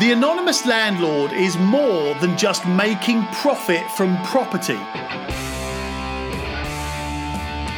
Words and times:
The 0.00 0.10
anonymous 0.10 0.66
landlord 0.66 1.32
is 1.32 1.56
more 1.56 2.16
than 2.16 2.36
just 2.36 2.66
making 2.66 3.24
profit 3.26 3.88
from 3.92 4.20
property. 4.24 4.80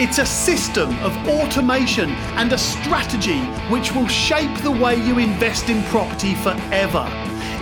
It's 0.03 0.17
a 0.17 0.25
system 0.25 0.99
of 1.01 1.15
automation 1.29 2.09
and 2.39 2.51
a 2.55 2.59
strategy 2.59 3.41
which 3.69 3.93
will 3.93 4.09
shape 4.09 4.57
the 4.63 4.71
way 4.71 4.97
you 4.97 5.19
invest 5.19 5.69
in 5.69 5.83
property 5.85 6.35
forever. 6.37 7.07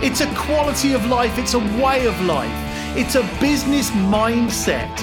It's 0.01 0.21
a 0.21 0.35
quality 0.35 0.93
of 0.93 1.05
life, 1.07 1.37
it's 1.37 1.53
a 1.53 1.59
way 1.59 2.05
of 2.05 2.17
life, 2.21 2.97
it's 2.97 3.15
a 3.15 3.23
business 3.41 3.89
mindset. 3.91 4.95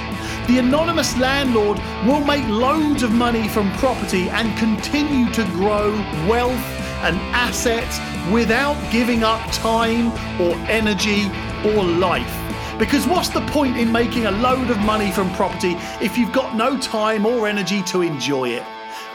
The 0.46 0.60
anonymous 0.60 1.14
landlord 1.18 1.78
will 2.06 2.24
make 2.24 2.48
loads 2.48 3.02
of 3.02 3.12
money 3.12 3.48
from 3.48 3.70
property 3.72 4.30
and 4.30 4.56
continue 4.56 5.30
to 5.34 5.44
grow 5.44 5.92
wealth 6.26 6.81
and 7.02 7.16
assets 7.34 7.98
without 8.32 8.76
giving 8.92 9.24
up 9.24 9.40
time 9.52 10.12
or 10.40 10.54
energy 10.70 11.26
or 11.66 11.84
life. 11.84 12.38
Because 12.78 13.06
what's 13.06 13.28
the 13.28 13.40
point 13.48 13.76
in 13.76 13.92
making 13.92 14.26
a 14.26 14.30
load 14.30 14.70
of 14.70 14.78
money 14.78 15.10
from 15.10 15.32
property 15.34 15.74
if 16.00 16.16
you've 16.16 16.32
got 16.32 16.56
no 16.56 16.78
time 16.78 17.26
or 17.26 17.46
energy 17.46 17.82
to 17.84 18.02
enjoy 18.02 18.48
it? 18.48 18.62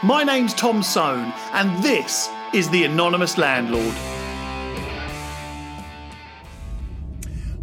My 0.02 0.22
name's 0.22 0.54
Tom 0.54 0.82
Soane, 0.82 1.32
and 1.52 1.82
this 1.82 2.30
is 2.52 2.70
The 2.70 2.84
Anonymous 2.84 3.36
Landlord. 3.36 3.94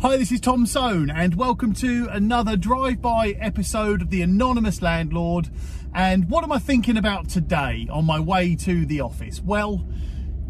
Hi, 0.02 0.18
this 0.18 0.32
is 0.32 0.42
Tom 0.42 0.66
Soane, 0.66 1.10
and 1.10 1.36
welcome 1.36 1.74
to 1.76 2.08
another 2.12 2.58
drive 2.58 3.02
by 3.02 3.30
episode 3.40 4.02
of 4.02 4.10
The 4.10 4.22
Anonymous 4.22 4.82
Landlord. 4.82 5.50
And 5.94 6.30
what 6.30 6.44
am 6.44 6.52
I 6.52 6.60
thinking 6.60 6.98
about 6.98 7.30
today 7.30 7.88
on 7.90 8.06
my 8.06 8.20
way 8.20 8.56
to 8.58 8.86
the 8.86 9.02
office? 9.02 9.42
Well, 9.42 9.88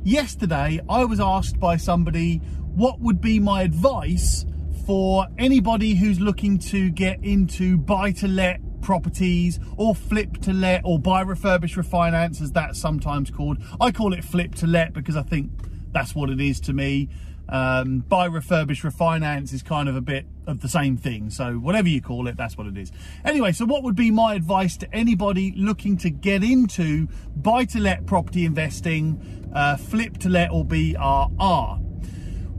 yesterday 0.06 0.80
I 0.88 1.04
was 1.04 1.20
asked 1.20 1.60
by 1.60 1.78
somebody 1.78 2.38
what 2.76 3.02
would 3.02 3.20
be 3.20 3.40
my 3.40 3.64
advice 3.64 4.46
for 4.86 5.26
anybody 5.38 5.96
who's 5.96 6.20
looking 6.20 6.60
to 6.60 6.92
get 6.92 7.22
into 7.24 7.78
buy 7.78 8.12
to 8.14 8.28
let 8.28 8.60
properties 8.82 9.60
or 9.78 9.96
flip 9.96 10.38
to 10.44 10.54
let 10.54 10.82
or 10.86 11.00
buy 11.00 11.24
refurbish 11.24 11.76
refinance 11.76 12.40
as 12.40 12.52
that's 12.52 12.80
sometimes 12.80 13.32
called. 13.32 13.58
I 13.82 13.92
call 13.92 14.14
it 14.14 14.24
flip 14.24 14.54
to 14.56 14.68
let 14.68 14.94
because 14.94 15.18
I 15.18 15.24
think 15.24 15.50
that's 15.92 16.14
what 16.14 16.30
it 16.30 16.40
is 16.40 16.60
to 16.62 16.74
me. 16.74 17.10
Um, 17.48 18.00
buy 18.00 18.28
refurbish 18.28 18.82
refinance 18.84 19.54
is 19.54 19.64
kind 19.64 19.88
of 19.88 19.96
a 19.96 20.02
bit 20.02 20.26
of 20.48 20.62
the 20.62 20.70
same 20.70 20.98
thing. 20.98 21.30
So 21.30 21.54
whatever 21.54 21.88
you 21.88 22.02
call 22.02 22.28
it, 22.28 22.38
that's 22.38 22.58
what 22.58 22.68
it 22.68 22.78
is. 22.78 22.92
Anyway, 23.24 23.52
so 23.52 23.66
what 23.66 23.84
would 23.84 23.96
be 23.96 24.12
my 24.12 24.36
advice 24.36 24.78
to 24.78 24.96
anybody 24.96 25.54
looking 25.56 25.98
to 25.98 26.10
get 26.10 26.44
into 26.44 27.08
buy 27.36 27.66
to 27.66 27.80
let 27.80 28.06
property 28.06 28.46
investing? 28.46 29.45
Uh, 29.56 29.78
flip 29.78 30.18
to 30.20 30.30
let 30.30 30.52
or 30.52 30.64
BRR? 30.64 31.80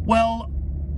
Well, 0.05 0.51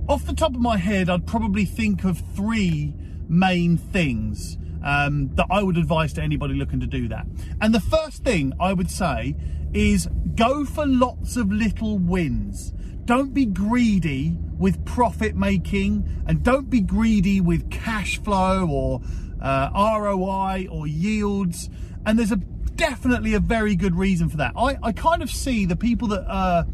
off 0.07 0.25
the 0.25 0.33
top 0.33 0.55
of 0.55 0.61
my 0.61 0.77
head, 0.77 1.09
I'd 1.09 1.27
probably 1.27 1.65
think 1.65 2.03
of 2.03 2.23
three 2.35 2.95
main 3.27 3.77
things 3.77 4.57
um, 4.83 5.29
that 5.35 5.45
I 5.51 5.61
would 5.61 5.77
advise 5.77 6.13
to 6.13 6.23
anybody 6.23 6.55
looking 6.55 6.79
to 6.79 6.87
do 6.87 7.07
that. 7.09 7.27
And 7.61 7.73
the 7.73 7.79
first 7.79 8.23
thing 8.23 8.53
I 8.59 8.73
would 8.73 8.89
say 8.89 9.35
is 9.73 10.07
go 10.35 10.65
for 10.65 10.85
lots 10.87 11.37
of 11.37 11.51
little 11.51 11.99
wins. 11.99 12.71
Don't 13.05 13.33
be 13.33 13.45
greedy 13.45 14.37
with 14.57 14.83
profit 14.85 15.35
making 15.35 16.23
and 16.27 16.43
don't 16.43 16.69
be 16.69 16.81
greedy 16.81 17.41
with 17.41 17.69
cash 17.71 18.21
flow 18.21 18.67
or 18.69 19.01
uh, 19.41 19.69
ROI 19.73 20.67
or 20.69 20.87
yields. 20.87 21.69
And 22.05 22.17
there's 22.17 22.31
a 22.31 22.37
definitely 22.79 23.33
a 23.33 23.39
very 23.39 23.75
good 23.75 23.95
reason 23.95 24.29
for 24.29 24.37
that. 24.37 24.53
I, 24.55 24.77
I 24.81 24.91
kind 24.93 25.21
of 25.21 25.29
see 25.29 25.65
the 25.65 25.75
people 25.75 26.07
that 26.09 26.25
are, 26.27 26.65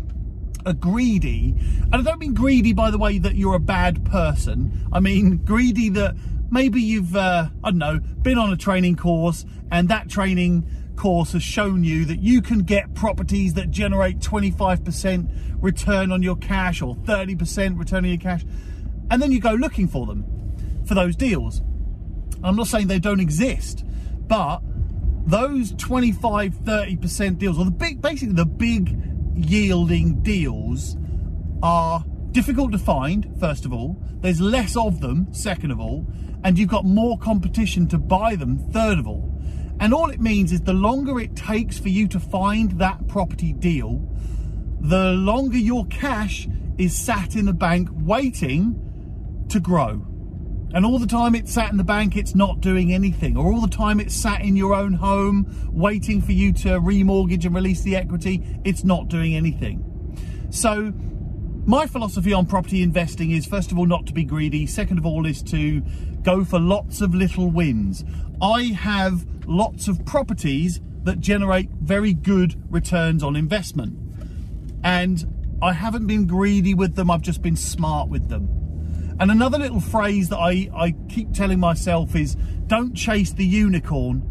greedy, 0.80 1.54
and 1.92 1.96
I 1.96 2.02
don't 2.02 2.20
mean 2.20 2.34
greedy 2.34 2.74
by 2.74 2.90
the 2.90 2.98
way 2.98 3.20
that 3.20 3.36
you're 3.36 3.56
a 3.56 3.60
bad 3.60 4.04
person. 4.06 4.88
I 4.92 5.00
mean 5.00 5.38
greedy 5.38 5.90
that 5.90 6.16
maybe 6.50 6.82
you've, 6.82 7.16
uh, 7.16 7.50
I 7.64 7.70
don't 7.70 7.78
know, 7.78 8.00
been 8.00 8.40
on 8.40 8.52
a 8.52 8.58
training 8.58 8.96
course 8.96 9.46
and 9.72 9.90
that 9.90 10.10
training 10.10 10.68
course 10.96 11.34
has 11.34 11.44
shown 11.44 11.84
you 11.84 12.06
that 12.06 12.20
you 12.20 12.42
can 12.42 12.60
get 12.60 12.94
properties 12.96 13.54
that 13.56 13.70
generate 13.70 14.20
25% 14.20 15.30
return 15.62 16.12
on 16.12 16.24
your 16.24 16.36
cash 16.38 16.82
or 16.82 16.96
30% 16.96 17.78
return 17.78 18.06
on 18.06 18.10
your 18.10 18.20
cash, 18.20 18.46
and 19.12 19.22
then 19.22 19.32
you 19.32 19.40
go 19.40 19.54
looking 19.54 19.88
for 19.88 20.06
them 20.06 20.26
for 20.86 20.96
those 20.96 21.16
deals. 21.16 21.62
I'm 22.44 22.56
not 22.56 22.68
saying 22.68 22.88
they 22.88 23.00
don't 23.00 23.20
exist, 23.20 23.84
but 24.28 24.62
those 25.26 25.74
25 25.74 26.54
30% 26.54 27.38
deals 27.38 27.58
or 27.58 27.66
the 27.66 27.72
big 27.72 28.02
basically 28.02 28.36
the 28.36 28.46
big 28.46 28.98
yielding 29.36 30.22
deals 30.22 30.96
are 31.64 32.04
difficult 32.32 32.72
to 32.72 32.78
find 32.78 33.34
first 33.40 33.66
of 33.66 33.74
all. 33.74 34.02
There's 34.22 34.42
less 34.42 34.76
of 34.76 35.02
them 35.02 35.34
second 35.34 35.72
of 35.72 35.80
all. 35.80 36.06
And 36.44 36.60
you've 36.60 36.70
got 36.70 36.86
more 36.86 37.18
competition 37.18 37.88
to 37.88 37.98
buy 37.98 38.36
them 38.36 38.60
third 38.72 39.00
of 39.00 39.08
all. 39.08 39.32
And 39.80 39.94
all 39.94 40.10
it 40.10 40.22
means 40.22 40.52
is 40.52 40.62
the 40.62 40.74
longer 40.74 41.20
it 41.20 41.36
takes 41.36 41.80
for 41.80 41.90
you 41.90 42.08
to 42.10 42.20
find 42.20 42.80
that 42.80 43.08
property 43.08 43.52
deal 43.52 44.08
the 44.88 45.14
longer 45.14 45.58
your 45.58 45.86
cash 45.88 46.48
is 46.78 46.96
sat 46.96 47.36
in 47.36 47.46
the 47.46 47.54
bank 47.54 47.90
waiting 47.92 48.80
to 49.50 49.60
grow 49.60 50.06
and 50.74 50.86
all 50.86 51.00
the 51.00 51.08
time 51.08 51.36
it's 51.36 51.54
sat 51.54 51.72
in 51.72 51.78
the 51.78 51.84
bank, 51.84 52.18
it's 52.18 52.36
not 52.36 52.62
doing 52.62 52.94
anything. 52.94 53.38
Or 53.38 53.52
all 53.54 53.62
the 53.62 53.68
time 53.68 54.00
it's 54.00 54.16
sat 54.16 54.42
in 54.42 54.56
your 54.56 54.74
own 54.74 54.94
home, 54.94 55.70
waiting 55.72 56.22
for 56.22 56.32
you 56.32 56.52
to 56.54 56.80
remortgage 56.80 57.46
and 57.46 57.56
release 57.56 57.82
the 57.82 57.96
equity, 57.96 58.44
it's 58.66 58.84
not 58.84 59.08
doing 59.08 59.36
anything. 59.36 59.84
So, 60.50 60.94
my 61.68 61.88
philosophy 61.88 62.32
on 62.32 62.46
property 62.46 62.84
investing 62.84 63.32
is 63.32 63.46
first 63.46 63.72
of 63.72 63.80
all, 63.80 63.86
not 63.86 64.06
to 64.08 64.14
be 64.14 64.24
greedy. 64.24 64.68
Second 64.68 65.00
of 65.00 65.06
all, 65.06 65.26
is 65.26 65.42
to 65.44 65.82
go 66.22 66.46
for 66.46 66.60
lots 66.60 67.02
of 67.02 67.16
little 67.16 67.50
wins. 67.50 68.04
I 68.42 68.66
have 68.66 69.26
lots 69.48 69.88
of 69.88 70.06
properties 70.06 70.80
that 71.04 71.20
generate 71.20 71.70
very 71.72 72.14
good 72.14 72.62
returns 72.72 73.24
on 73.24 73.36
investment. 73.36 73.98
And 74.84 75.58
I 75.62 75.74
haven't 75.74 76.08
been 76.08 76.28
greedy 76.28 76.74
with 76.74 76.96
them, 76.96 77.10
I've 77.10 77.22
just 77.22 77.42
been 77.42 77.56
smart 77.56 78.10
with 78.10 78.30
them. 78.30 78.65
And 79.20 79.32
another 79.32 79.58
little 79.58 79.80
phrase 79.80 80.30
that 80.30 80.38
I, 80.38 80.70
I 80.76 80.96
keep 81.08 81.34
telling 81.34 81.60
myself 81.60 82.16
is 82.16 82.36
don't 82.68 82.94
chase 82.94 83.32
the 83.32 83.46
unicorn, 83.46 84.22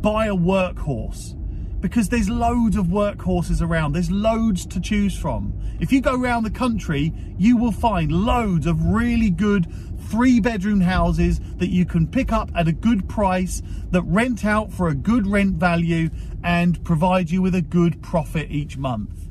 buy 0.00 0.26
a 0.26 0.34
workhorse. 0.34 1.34
Because 1.80 2.08
there's 2.08 2.28
loads 2.28 2.76
of 2.76 2.86
workhorses 2.86 3.62
around, 3.62 3.92
there's 3.92 4.10
loads 4.10 4.66
to 4.66 4.80
choose 4.80 5.16
from. 5.16 5.54
If 5.80 5.92
you 5.92 6.00
go 6.00 6.20
around 6.20 6.42
the 6.42 6.50
country, 6.50 7.12
you 7.38 7.56
will 7.56 7.72
find 7.72 8.10
loads 8.10 8.66
of 8.66 8.82
really 8.84 9.30
good 9.30 9.72
three 10.08 10.40
bedroom 10.40 10.80
houses 10.80 11.40
that 11.56 11.68
you 11.68 11.84
can 11.84 12.06
pick 12.06 12.32
up 12.32 12.50
at 12.54 12.68
a 12.68 12.72
good 12.72 13.08
price, 13.08 13.62
that 13.90 14.02
rent 14.02 14.44
out 14.44 14.72
for 14.72 14.88
a 14.88 14.94
good 14.94 15.26
rent 15.26 15.56
value, 15.56 16.10
and 16.42 16.82
provide 16.84 17.30
you 17.30 17.40
with 17.42 17.54
a 17.54 17.62
good 17.62 18.02
profit 18.02 18.50
each 18.50 18.76
month. 18.76 19.28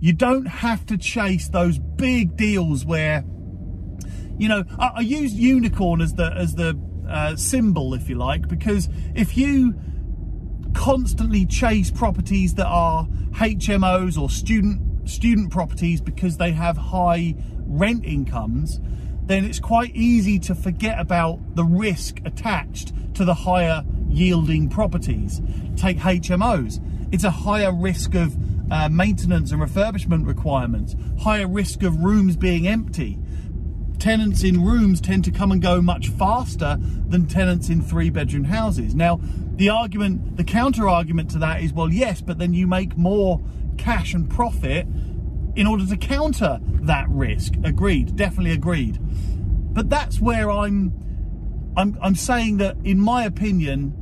You 0.00 0.12
don't 0.12 0.46
have 0.46 0.84
to 0.86 0.98
chase 0.98 1.48
those 1.48 1.78
big 1.78 2.36
deals 2.36 2.84
where 2.84 3.24
you 4.38 4.48
know, 4.48 4.64
I, 4.78 4.92
I 4.96 5.00
use 5.00 5.32
unicorn 5.34 6.00
as 6.00 6.14
the 6.14 6.32
as 6.32 6.54
the 6.54 6.78
uh, 7.08 7.36
symbol, 7.36 7.94
if 7.94 8.08
you 8.08 8.16
like, 8.16 8.48
because 8.48 8.88
if 9.14 9.36
you 9.36 9.74
constantly 10.74 11.46
chase 11.46 11.90
properties 11.90 12.54
that 12.54 12.66
are 12.66 13.06
HMOs 13.32 14.20
or 14.20 14.28
student 14.30 15.08
student 15.08 15.50
properties 15.50 16.00
because 16.00 16.38
they 16.38 16.52
have 16.52 16.76
high 16.76 17.34
rent 17.66 18.04
incomes, 18.04 18.80
then 19.26 19.44
it's 19.44 19.60
quite 19.60 19.94
easy 19.94 20.38
to 20.38 20.54
forget 20.54 20.98
about 20.98 21.54
the 21.54 21.64
risk 21.64 22.20
attached 22.24 22.92
to 23.14 23.24
the 23.24 23.34
higher 23.34 23.84
yielding 24.08 24.68
properties. 24.68 25.40
Take 25.76 25.98
HMOs. 25.98 26.80
It's 27.12 27.24
a 27.24 27.30
higher 27.30 27.72
risk 27.72 28.14
of 28.14 28.36
uh, 28.70 28.88
maintenance 28.88 29.52
and 29.52 29.60
refurbishment 29.60 30.26
requirements, 30.26 30.96
higher 31.20 31.46
risk 31.46 31.82
of 31.82 32.02
rooms 32.02 32.36
being 32.36 32.66
empty, 32.66 33.18
tenants 33.98 34.42
in 34.42 34.64
rooms 34.64 35.00
tend 35.00 35.24
to 35.24 35.30
come 35.30 35.52
and 35.52 35.62
go 35.62 35.80
much 35.80 36.08
faster 36.08 36.78
than 37.08 37.26
tenants 37.26 37.68
in 37.68 37.82
three 37.82 38.10
bedroom 38.10 38.44
houses. 38.44 38.94
Now, 38.94 39.20
the 39.56 39.68
argument, 39.68 40.36
the 40.36 40.44
counter 40.44 40.88
argument 40.88 41.30
to 41.30 41.38
that 41.38 41.62
is, 41.62 41.72
well, 41.72 41.92
yes, 41.92 42.20
but 42.20 42.38
then 42.38 42.54
you 42.54 42.66
make 42.66 42.96
more 42.96 43.40
cash 43.78 44.14
and 44.14 44.28
profit 44.28 44.86
in 45.56 45.66
order 45.66 45.86
to 45.86 45.96
counter 45.96 46.58
that 46.82 47.08
risk. 47.08 47.54
Agreed, 47.62 48.16
definitely 48.16 48.52
agreed. 48.52 48.98
But 49.00 49.88
that's 49.90 50.20
where 50.20 50.50
I'm, 50.50 50.92
I'm, 51.76 51.96
I'm 52.02 52.14
saying 52.14 52.58
that, 52.58 52.76
in 52.84 52.98
my 52.98 53.24
opinion, 53.24 53.94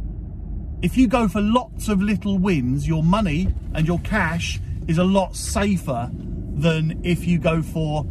if 0.83 0.97
you 0.97 1.07
go 1.07 1.29
for 1.29 1.41
lots 1.41 1.89
of 1.89 2.03
little 2.03 2.39
wins, 2.39 2.89
your 2.89 3.03
money 3.03 3.55
and 3.75 3.87
your 3.87 4.01
cash 4.01 4.61
is 4.89 4.99
a 4.99 5.05
lot 5.05 5.37
safer 5.37 6.11
than 6.55 7.01
if 7.05 7.27
you 7.27 7.39
go 7.39 7.63
for 7.63 8.07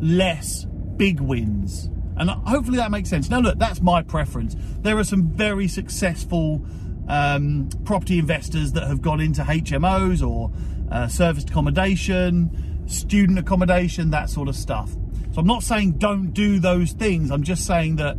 less 0.00 0.66
big 1.00 1.18
wins. 1.18 1.88
And 2.18 2.28
hopefully 2.28 2.76
that 2.76 2.90
makes 2.90 3.08
sense. 3.08 3.30
Now, 3.30 3.40
look, 3.40 3.58
that's 3.58 3.80
my 3.80 4.02
preference. 4.02 4.54
There 4.82 4.98
are 4.98 5.04
some 5.04 5.28
very 5.28 5.66
successful 5.66 6.62
um, 7.08 7.70
property 7.86 8.18
investors 8.18 8.72
that 8.72 8.86
have 8.86 9.00
gone 9.00 9.18
into 9.18 9.40
HMOs 9.40 10.22
or 10.22 10.52
uh, 10.92 11.08
serviced 11.08 11.48
accommodation, 11.48 12.84
student 12.86 13.38
accommodation, 13.38 14.10
that 14.10 14.28
sort 14.28 14.46
of 14.50 14.54
stuff. 14.54 14.90
So 15.32 15.40
I'm 15.40 15.46
not 15.46 15.62
saying 15.62 15.92
don't 15.92 16.32
do 16.32 16.58
those 16.58 16.92
things. 16.92 17.30
I'm 17.30 17.44
just 17.44 17.66
saying 17.66 17.96
that 17.96 18.18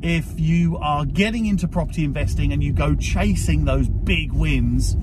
if 0.00 0.40
you 0.40 0.78
are 0.78 1.04
getting 1.04 1.44
into 1.44 1.68
property 1.68 2.02
investing 2.02 2.50
and 2.50 2.64
you 2.64 2.72
go 2.72 2.94
chasing 2.94 3.66
those 3.66 3.90
big 3.90 4.32
wins, 4.32 4.96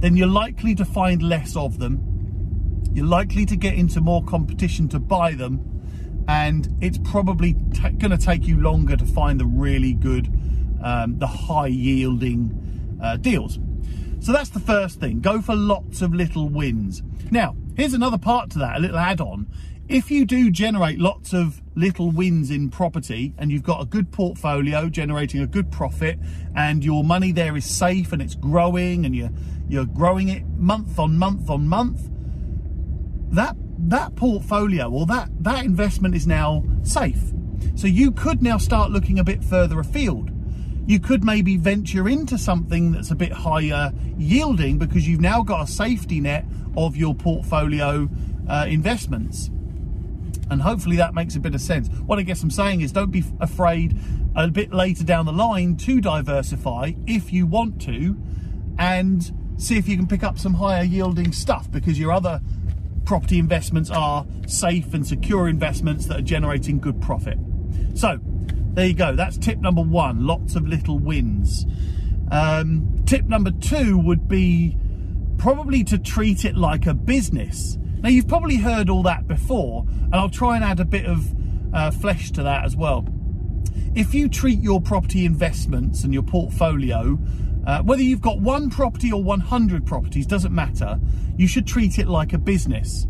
then 0.00 0.16
you're 0.16 0.26
likely 0.26 0.74
to 0.74 0.84
find 0.84 1.22
less 1.22 1.54
of 1.54 1.78
them. 1.78 2.00
You're 2.94 3.06
likely 3.06 3.46
to 3.46 3.54
get 3.54 3.74
into 3.74 4.00
more 4.00 4.24
competition 4.24 4.88
to 4.88 4.98
buy 4.98 5.34
them, 5.34 5.77
and 6.28 6.68
it's 6.82 6.98
probably 6.98 7.54
going 7.54 8.10
to 8.10 8.18
take 8.18 8.46
you 8.46 8.60
longer 8.60 8.96
to 8.96 9.06
find 9.06 9.40
the 9.40 9.46
really 9.46 9.94
good, 9.94 10.26
um, 10.82 11.18
the 11.18 11.26
high 11.26 11.66
yielding 11.66 12.98
uh, 13.02 13.16
deals. 13.16 13.58
So 14.20 14.32
that's 14.32 14.50
the 14.50 14.60
first 14.60 15.00
thing. 15.00 15.20
Go 15.20 15.40
for 15.40 15.56
lots 15.56 16.02
of 16.02 16.14
little 16.14 16.48
wins. 16.48 17.02
Now, 17.30 17.56
here's 17.76 17.94
another 17.94 18.18
part 18.18 18.50
to 18.50 18.58
that, 18.58 18.76
a 18.76 18.80
little 18.80 18.98
add 18.98 19.20
on. 19.20 19.46
If 19.88 20.10
you 20.10 20.26
do 20.26 20.50
generate 20.50 20.98
lots 20.98 21.32
of 21.32 21.62
little 21.74 22.10
wins 22.10 22.50
in 22.50 22.68
property 22.68 23.32
and 23.38 23.50
you've 23.50 23.62
got 23.62 23.80
a 23.80 23.86
good 23.86 24.12
portfolio 24.12 24.90
generating 24.90 25.40
a 25.40 25.46
good 25.46 25.72
profit 25.72 26.18
and 26.54 26.84
your 26.84 27.04
money 27.04 27.32
there 27.32 27.56
is 27.56 27.64
safe 27.64 28.12
and 28.12 28.20
it's 28.20 28.34
growing 28.34 29.06
and 29.06 29.16
you're 29.16 29.30
you're 29.66 29.86
growing 29.86 30.28
it 30.28 30.46
month 30.46 30.98
on 30.98 31.16
month 31.16 31.48
on 31.48 31.68
month, 31.68 32.10
that 33.30 33.56
that 33.78 34.16
portfolio 34.16 34.90
or 34.90 35.06
that 35.06 35.30
that 35.40 35.64
investment 35.64 36.14
is 36.14 36.26
now 36.26 36.64
safe. 36.82 37.32
So 37.76 37.86
you 37.86 38.10
could 38.10 38.42
now 38.42 38.58
start 38.58 38.90
looking 38.90 39.18
a 39.18 39.24
bit 39.24 39.44
further 39.44 39.78
afield 39.80 40.30
you 40.88 40.98
could 40.98 41.22
maybe 41.22 41.58
venture 41.58 42.08
into 42.08 42.38
something 42.38 42.92
that's 42.92 43.10
a 43.10 43.14
bit 43.14 43.30
higher 43.30 43.92
yielding 44.16 44.78
because 44.78 45.06
you've 45.06 45.20
now 45.20 45.42
got 45.42 45.68
a 45.68 45.70
safety 45.70 46.18
net 46.18 46.46
of 46.78 46.96
your 46.96 47.14
portfolio 47.14 48.08
uh, 48.48 48.64
investments. 48.66 49.50
And 50.50 50.62
hopefully 50.62 50.96
that 50.96 51.12
makes 51.12 51.36
a 51.36 51.40
bit 51.40 51.54
of 51.54 51.60
sense. 51.60 51.88
What 52.06 52.18
I 52.18 52.22
guess 52.22 52.42
I'm 52.42 52.50
saying 52.50 52.80
is 52.80 52.90
don't 52.90 53.10
be 53.10 53.22
afraid 53.38 53.98
a 54.34 54.48
bit 54.48 54.72
later 54.72 55.04
down 55.04 55.26
the 55.26 55.32
line 55.32 55.76
to 55.76 56.00
diversify 56.00 56.92
if 57.06 57.34
you 57.34 57.46
want 57.46 57.82
to 57.82 58.16
and 58.78 59.30
see 59.58 59.76
if 59.76 59.86
you 59.86 59.96
can 59.98 60.06
pick 60.06 60.24
up 60.24 60.38
some 60.38 60.54
higher 60.54 60.84
yielding 60.84 61.32
stuff 61.32 61.70
because 61.70 61.98
your 61.98 62.12
other 62.12 62.40
property 63.08 63.38
investments 63.38 63.90
are 63.90 64.26
safe 64.46 64.92
and 64.92 65.06
secure 65.06 65.48
investments 65.48 66.04
that 66.04 66.18
are 66.18 66.22
generating 66.22 66.78
good 66.78 67.00
profit. 67.00 67.38
So 67.94 68.20
there 68.74 68.84
you 68.84 68.92
go. 68.92 69.16
That's 69.16 69.38
tip 69.38 69.60
number 69.60 69.80
one. 69.80 70.26
Lots 70.26 70.56
of 70.56 70.68
little 70.68 70.98
wins. 70.98 71.64
Um, 72.30 73.02
tip 73.06 73.24
number 73.24 73.50
two 73.50 73.96
would 73.96 74.28
be 74.28 74.76
probably 75.38 75.84
to 75.84 75.96
treat 75.96 76.44
it 76.44 76.54
like 76.54 76.86
a 76.86 76.92
business. 76.92 77.78
Now, 78.00 78.10
you've 78.10 78.28
probably 78.28 78.56
heard 78.56 78.90
all 78.90 79.02
that 79.04 79.26
before, 79.26 79.86
and 79.88 80.14
I'll 80.14 80.28
try 80.28 80.56
and 80.56 80.64
add 80.64 80.78
a 80.78 80.84
bit 80.84 81.06
of 81.06 81.34
uh, 81.72 81.90
flesh 81.90 82.30
to 82.32 82.42
that 82.42 82.66
as 82.66 82.76
well. 82.76 83.08
If 83.94 84.12
you 84.12 84.28
treat 84.28 84.60
your 84.60 84.82
property 84.82 85.24
investments 85.24 86.04
and 86.04 86.12
your 86.12 86.24
portfolio, 86.24 87.18
uh, 87.68 87.82
whether 87.82 88.02
you've 88.02 88.22
got 88.22 88.40
one 88.40 88.70
property 88.70 89.12
or 89.12 89.22
100 89.22 89.84
properties, 89.84 90.26
doesn't 90.26 90.54
matter, 90.54 90.98
you 91.36 91.46
should 91.46 91.66
treat 91.66 91.98
it 91.98 92.08
like 92.08 92.32
a 92.32 92.38
business. 92.38 93.06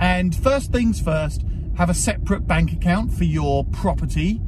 And 0.00 0.34
first 0.34 0.72
things 0.72 1.02
first, 1.02 1.44
have 1.76 1.90
a 1.90 1.94
separate 1.94 2.46
bank 2.46 2.72
account 2.72 3.12
for 3.12 3.24
your 3.24 3.62
property 3.66 4.40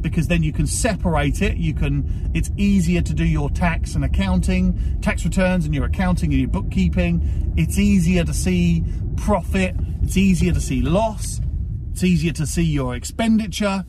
because 0.00 0.28
then 0.28 0.44
you 0.44 0.52
can 0.52 0.68
separate 0.68 1.42
it. 1.42 1.56
You 1.56 1.74
can, 1.74 2.30
it's 2.34 2.52
easier 2.56 3.02
to 3.02 3.12
do 3.12 3.24
your 3.24 3.50
tax 3.50 3.96
and 3.96 4.04
accounting, 4.04 5.00
tax 5.00 5.24
returns 5.24 5.64
and 5.64 5.74
your 5.74 5.86
accounting 5.86 6.30
and 6.30 6.40
your 6.40 6.48
bookkeeping. 6.48 7.52
It's 7.56 7.80
easier 7.80 8.22
to 8.22 8.32
see 8.32 8.84
profit. 9.16 9.74
It's 10.04 10.16
easier 10.16 10.52
to 10.52 10.60
see 10.60 10.82
loss. 10.82 11.40
It's 11.90 12.04
easier 12.04 12.32
to 12.34 12.46
see 12.46 12.62
your 12.62 12.94
expenditure. 12.94 13.84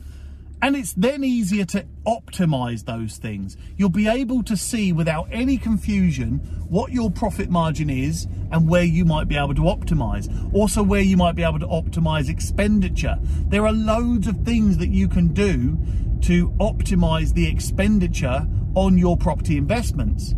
And 0.62 0.76
it's 0.76 0.92
then 0.92 1.24
easier 1.24 1.64
to 1.66 1.84
optimize 2.06 2.84
those 2.84 3.16
things. 3.16 3.56
You'll 3.76 3.88
be 3.88 4.06
able 4.06 4.44
to 4.44 4.56
see 4.56 4.92
without 4.92 5.28
any 5.32 5.58
confusion 5.58 6.38
what 6.68 6.92
your 6.92 7.10
profit 7.10 7.50
margin 7.50 7.90
is 7.90 8.28
and 8.52 8.68
where 8.68 8.84
you 8.84 9.04
might 9.04 9.26
be 9.26 9.36
able 9.36 9.56
to 9.56 9.62
optimize. 9.62 10.28
Also, 10.54 10.80
where 10.80 11.00
you 11.00 11.16
might 11.16 11.34
be 11.34 11.42
able 11.42 11.58
to 11.58 11.66
optimize 11.66 12.28
expenditure. 12.28 13.16
There 13.48 13.66
are 13.66 13.72
loads 13.72 14.28
of 14.28 14.44
things 14.44 14.78
that 14.78 14.90
you 14.90 15.08
can 15.08 15.34
do 15.34 15.76
to 16.22 16.50
optimize 16.60 17.34
the 17.34 17.48
expenditure 17.48 18.46
on 18.76 18.96
your 18.96 19.16
property 19.16 19.56
investments. 19.56 20.36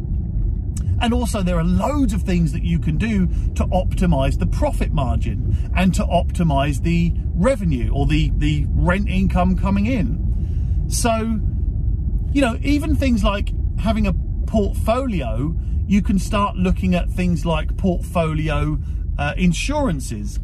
And 1.01 1.13
also, 1.13 1.43
there 1.43 1.59
are 1.59 1.65
loads 1.65 2.13
of 2.13 2.23
things 2.23 2.53
that 2.53 2.63
you 2.63 2.79
can 2.79 2.97
do 2.97 3.27
to 3.55 3.65
optimize 3.67 4.39
the 4.39 4.47
profit 4.47 4.93
margin 4.93 5.71
and 5.75 5.95
to 5.95 6.05
optimize 6.05 6.83
the 6.83 7.13
revenue 7.35 7.93
or 7.93 8.07
the, 8.07 8.33
the 8.37 8.67
rent 8.71 9.09
income 9.09 9.57
coming 9.57 9.87
in. 9.87 10.85
So, 10.89 11.41
you 12.33 12.41
know, 12.41 12.59
even 12.63 12.97
things 12.97 13.25
like 13.25 13.51
having 13.79 14.07
a 14.07 14.13
portfolio, 14.47 15.55
you 15.87 16.03
can 16.03 16.19
start 16.19 16.57
looking 16.57 16.95
at 16.95 17.11
things 17.11 17.45
like 17.45 17.77
portfolio 17.77 18.79
uh, 19.19 19.35
insurances 19.37 20.39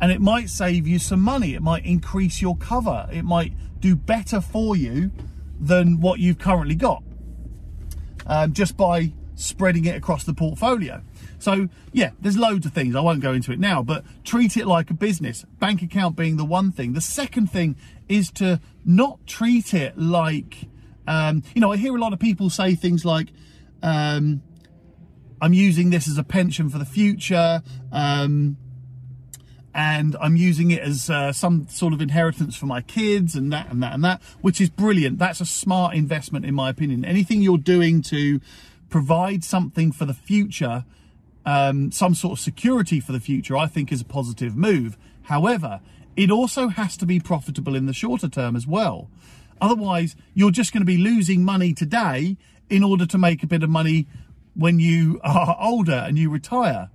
and 0.00 0.10
it 0.10 0.20
might 0.20 0.48
save 0.48 0.86
you 0.86 0.98
some 0.98 1.20
money. 1.20 1.54
It 1.54 1.62
might 1.62 1.84
increase 1.84 2.40
your 2.40 2.56
cover. 2.56 3.06
It 3.12 3.24
might 3.24 3.52
do 3.80 3.96
better 3.96 4.40
for 4.40 4.76
you 4.76 5.10
than 5.60 6.00
what 6.00 6.20
you've 6.20 6.38
currently 6.38 6.74
got 6.74 7.02
um, 8.26 8.52
just 8.52 8.76
by 8.76 9.12
spreading 9.40 9.84
it 9.86 9.96
across 9.96 10.24
the 10.24 10.34
portfolio. 10.34 11.02
So, 11.38 11.68
yeah, 11.92 12.10
there's 12.20 12.36
loads 12.36 12.66
of 12.66 12.72
things. 12.72 12.94
I 12.94 13.00
won't 13.00 13.20
go 13.20 13.32
into 13.32 13.52
it 13.52 13.58
now, 13.58 13.82
but 13.82 14.04
treat 14.24 14.56
it 14.56 14.66
like 14.66 14.90
a 14.90 14.94
business. 14.94 15.44
Bank 15.58 15.82
account 15.82 16.16
being 16.16 16.36
the 16.36 16.44
one 16.44 16.70
thing. 16.70 16.92
The 16.92 17.00
second 17.00 17.50
thing 17.50 17.76
is 18.08 18.30
to 18.32 18.60
not 18.84 19.26
treat 19.26 19.72
it 19.72 19.96
like, 19.96 20.68
um, 21.06 21.42
you 21.54 21.60
know, 21.60 21.72
I 21.72 21.76
hear 21.76 21.96
a 21.96 22.00
lot 22.00 22.12
of 22.12 22.18
people 22.18 22.50
say 22.50 22.74
things 22.74 23.04
like, 23.04 23.28
um, 23.82 24.42
I'm 25.40 25.54
using 25.54 25.88
this 25.88 26.06
as 26.06 26.18
a 26.18 26.24
pension 26.24 26.68
for 26.68 26.78
the 26.78 26.84
future. 26.84 27.62
Um, 27.90 28.58
and 29.74 30.16
I'm 30.20 30.36
using 30.36 30.72
it 30.72 30.80
as 30.80 31.08
uh, 31.08 31.32
some 31.32 31.68
sort 31.68 31.92
of 31.92 32.02
inheritance 32.02 32.56
for 32.56 32.66
my 32.66 32.80
kids 32.80 33.34
and 33.34 33.52
that 33.52 33.70
and 33.70 33.82
that 33.82 33.94
and 33.94 34.04
that, 34.04 34.20
which 34.40 34.60
is 34.60 34.68
brilliant. 34.68 35.18
That's 35.18 35.40
a 35.40 35.46
smart 35.46 35.94
investment, 35.94 36.44
in 36.44 36.54
my 36.54 36.70
opinion. 36.70 37.04
Anything 37.04 37.40
you're 37.40 37.58
doing 37.58 38.02
to 38.02 38.40
provide 38.90 39.44
something 39.44 39.92
for 39.92 40.04
the 40.04 40.14
future, 40.14 40.84
um, 41.46 41.90
some 41.90 42.14
sort 42.14 42.32
of 42.32 42.40
security 42.40 43.00
for 43.00 43.12
the 43.12 43.20
future, 43.20 43.56
I 43.56 43.66
think 43.66 43.90
is 43.90 44.00
a 44.00 44.04
positive 44.04 44.56
move. 44.56 44.98
However, 45.22 45.80
it 46.16 46.30
also 46.30 46.68
has 46.68 46.96
to 46.98 47.06
be 47.06 47.20
profitable 47.20 47.74
in 47.74 47.86
the 47.86 47.92
shorter 47.92 48.28
term 48.28 48.56
as 48.56 48.66
well. 48.66 49.08
Otherwise, 49.60 50.16
you're 50.34 50.50
just 50.50 50.72
going 50.72 50.80
to 50.80 50.86
be 50.86 50.98
losing 50.98 51.44
money 51.44 51.72
today 51.72 52.36
in 52.68 52.82
order 52.82 53.06
to 53.06 53.18
make 53.18 53.42
a 53.42 53.46
bit 53.46 53.62
of 53.62 53.70
money 53.70 54.06
when 54.54 54.78
you 54.78 55.20
are 55.24 55.56
older 55.60 56.04
and 56.06 56.18
you 56.18 56.30
retire. 56.30 56.90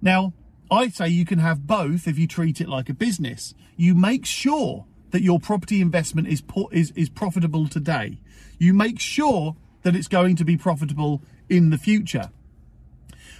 Now, 0.00 0.32
I 0.70 0.88
say 0.88 1.08
you 1.08 1.24
can 1.24 1.38
have 1.38 1.66
both 1.66 2.08
if 2.08 2.18
you 2.18 2.26
treat 2.26 2.60
it 2.60 2.68
like 2.68 2.88
a 2.88 2.94
business. 2.94 3.54
You 3.76 3.94
make 3.94 4.24
sure 4.24 4.86
that 5.10 5.22
your 5.22 5.38
property 5.38 5.80
investment 5.80 6.28
is, 6.28 6.42
is, 6.70 6.92
is 6.92 7.08
profitable 7.08 7.68
today. 7.68 8.18
You 8.58 8.72
make 8.72 8.98
sure 8.98 9.56
that 9.82 9.96
it's 9.96 10.08
going 10.08 10.36
to 10.36 10.44
be 10.44 10.56
profitable 10.56 11.22
in 11.48 11.70
the 11.70 11.78
future. 11.78 12.30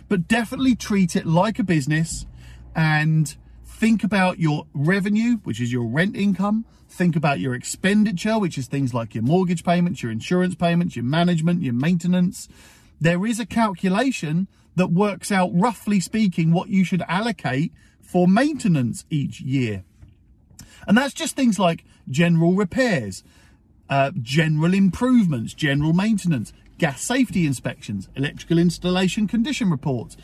But 0.08 0.28
definitely 0.28 0.74
treat 0.74 1.16
it 1.16 1.26
like 1.26 1.58
a 1.58 1.64
business 1.64 2.26
and 2.74 3.34
think 3.64 4.04
about 4.04 4.38
your 4.38 4.66
revenue, 4.74 5.38
which 5.44 5.60
is 5.60 5.72
your 5.72 5.86
rent 5.86 6.16
income. 6.16 6.64
Think 6.88 7.16
about 7.16 7.40
your 7.40 7.54
expenditure, 7.54 8.38
which 8.38 8.58
is 8.58 8.66
things 8.66 8.92
like 8.92 9.14
your 9.14 9.24
mortgage 9.24 9.64
payments, 9.64 10.02
your 10.02 10.12
insurance 10.12 10.54
payments, 10.54 10.94
your 10.94 11.04
management, 11.04 11.62
your 11.62 11.72
maintenance. 11.72 12.48
There 13.00 13.24
is 13.26 13.40
a 13.40 13.46
calculation 13.46 14.46
that 14.76 14.88
works 14.88 15.32
out, 15.32 15.50
roughly 15.52 16.00
speaking, 16.00 16.52
what 16.52 16.68
you 16.68 16.84
should 16.84 17.02
allocate 17.08 17.72
for 18.00 18.28
maintenance 18.28 19.04
each 19.10 19.40
year. 19.40 19.84
And 20.86 20.96
that's 20.96 21.14
just 21.14 21.36
things 21.36 21.58
like 21.58 21.84
general 22.10 22.54
repairs, 22.54 23.22
uh, 23.92 24.10
general 24.22 24.72
improvements, 24.72 25.52
general 25.52 25.92
maintenance, 25.92 26.54
gas 26.78 27.02
safety 27.02 27.46
inspections, 27.46 28.08
electrical 28.16 28.58
installation 28.58 29.28
condition 29.28 29.70
reports, 29.70 30.16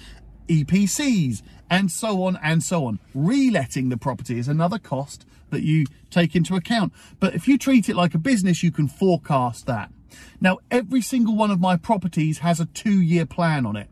EPCs, 0.48 1.42
and 1.68 1.90
so 1.90 2.22
on 2.22 2.38
and 2.42 2.62
so 2.62 2.86
on. 2.86 2.98
Reletting 3.14 3.90
the 3.90 3.98
property 3.98 4.38
is 4.38 4.48
another 4.48 4.78
cost 4.78 5.26
that 5.50 5.64
you 5.64 5.84
take 6.08 6.34
into 6.34 6.56
account. 6.56 6.94
But 7.20 7.34
if 7.34 7.46
you 7.46 7.58
treat 7.58 7.90
it 7.90 7.94
like 7.94 8.14
a 8.14 8.18
business, 8.18 8.62
you 8.62 8.72
can 8.72 8.88
forecast 8.88 9.66
that. 9.66 9.92
Now, 10.40 10.60
every 10.70 11.02
single 11.02 11.36
one 11.36 11.50
of 11.50 11.60
my 11.60 11.76
properties 11.76 12.38
has 12.38 12.60
a 12.60 12.64
two 12.64 13.02
year 13.02 13.26
plan 13.26 13.66
on 13.66 13.76
it 13.76 13.90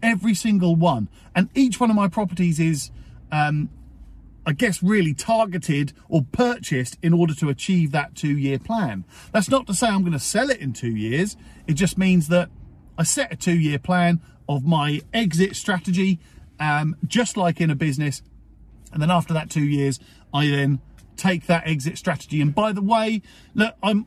every 0.00 0.32
single 0.32 0.76
one. 0.76 1.08
And 1.34 1.48
each 1.56 1.80
one 1.80 1.90
of 1.90 1.96
my 1.96 2.06
properties 2.06 2.60
is, 2.60 2.92
um, 3.32 3.68
I 4.48 4.52
guess, 4.52 4.82
really 4.82 5.12
targeted 5.12 5.92
or 6.08 6.22
purchased 6.32 6.96
in 7.02 7.12
order 7.12 7.34
to 7.34 7.50
achieve 7.50 7.92
that 7.92 8.14
two 8.14 8.34
year 8.34 8.58
plan. 8.58 9.04
That's 9.30 9.50
not 9.50 9.66
to 9.66 9.74
say 9.74 9.88
I'm 9.88 10.00
going 10.00 10.14
to 10.14 10.18
sell 10.18 10.48
it 10.48 10.58
in 10.58 10.72
two 10.72 10.96
years. 10.96 11.36
It 11.66 11.74
just 11.74 11.98
means 11.98 12.28
that 12.28 12.48
I 12.96 13.02
set 13.02 13.30
a 13.30 13.36
two 13.36 13.58
year 13.58 13.78
plan 13.78 14.22
of 14.48 14.64
my 14.64 15.02
exit 15.12 15.54
strategy, 15.54 16.18
um, 16.58 16.96
just 17.06 17.36
like 17.36 17.60
in 17.60 17.68
a 17.70 17.74
business. 17.74 18.22
And 18.90 19.02
then 19.02 19.10
after 19.10 19.34
that 19.34 19.50
two 19.50 19.64
years, 19.64 20.00
I 20.32 20.46
then 20.46 20.80
take 21.18 21.44
that 21.44 21.66
exit 21.66 21.98
strategy. 21.98 22.40
And 22.40 22.54
by 22.54 22.72
the 22.72 22.80
way, 22.80 23.20
look, 23.54 23.74
I'm 23.82 24.06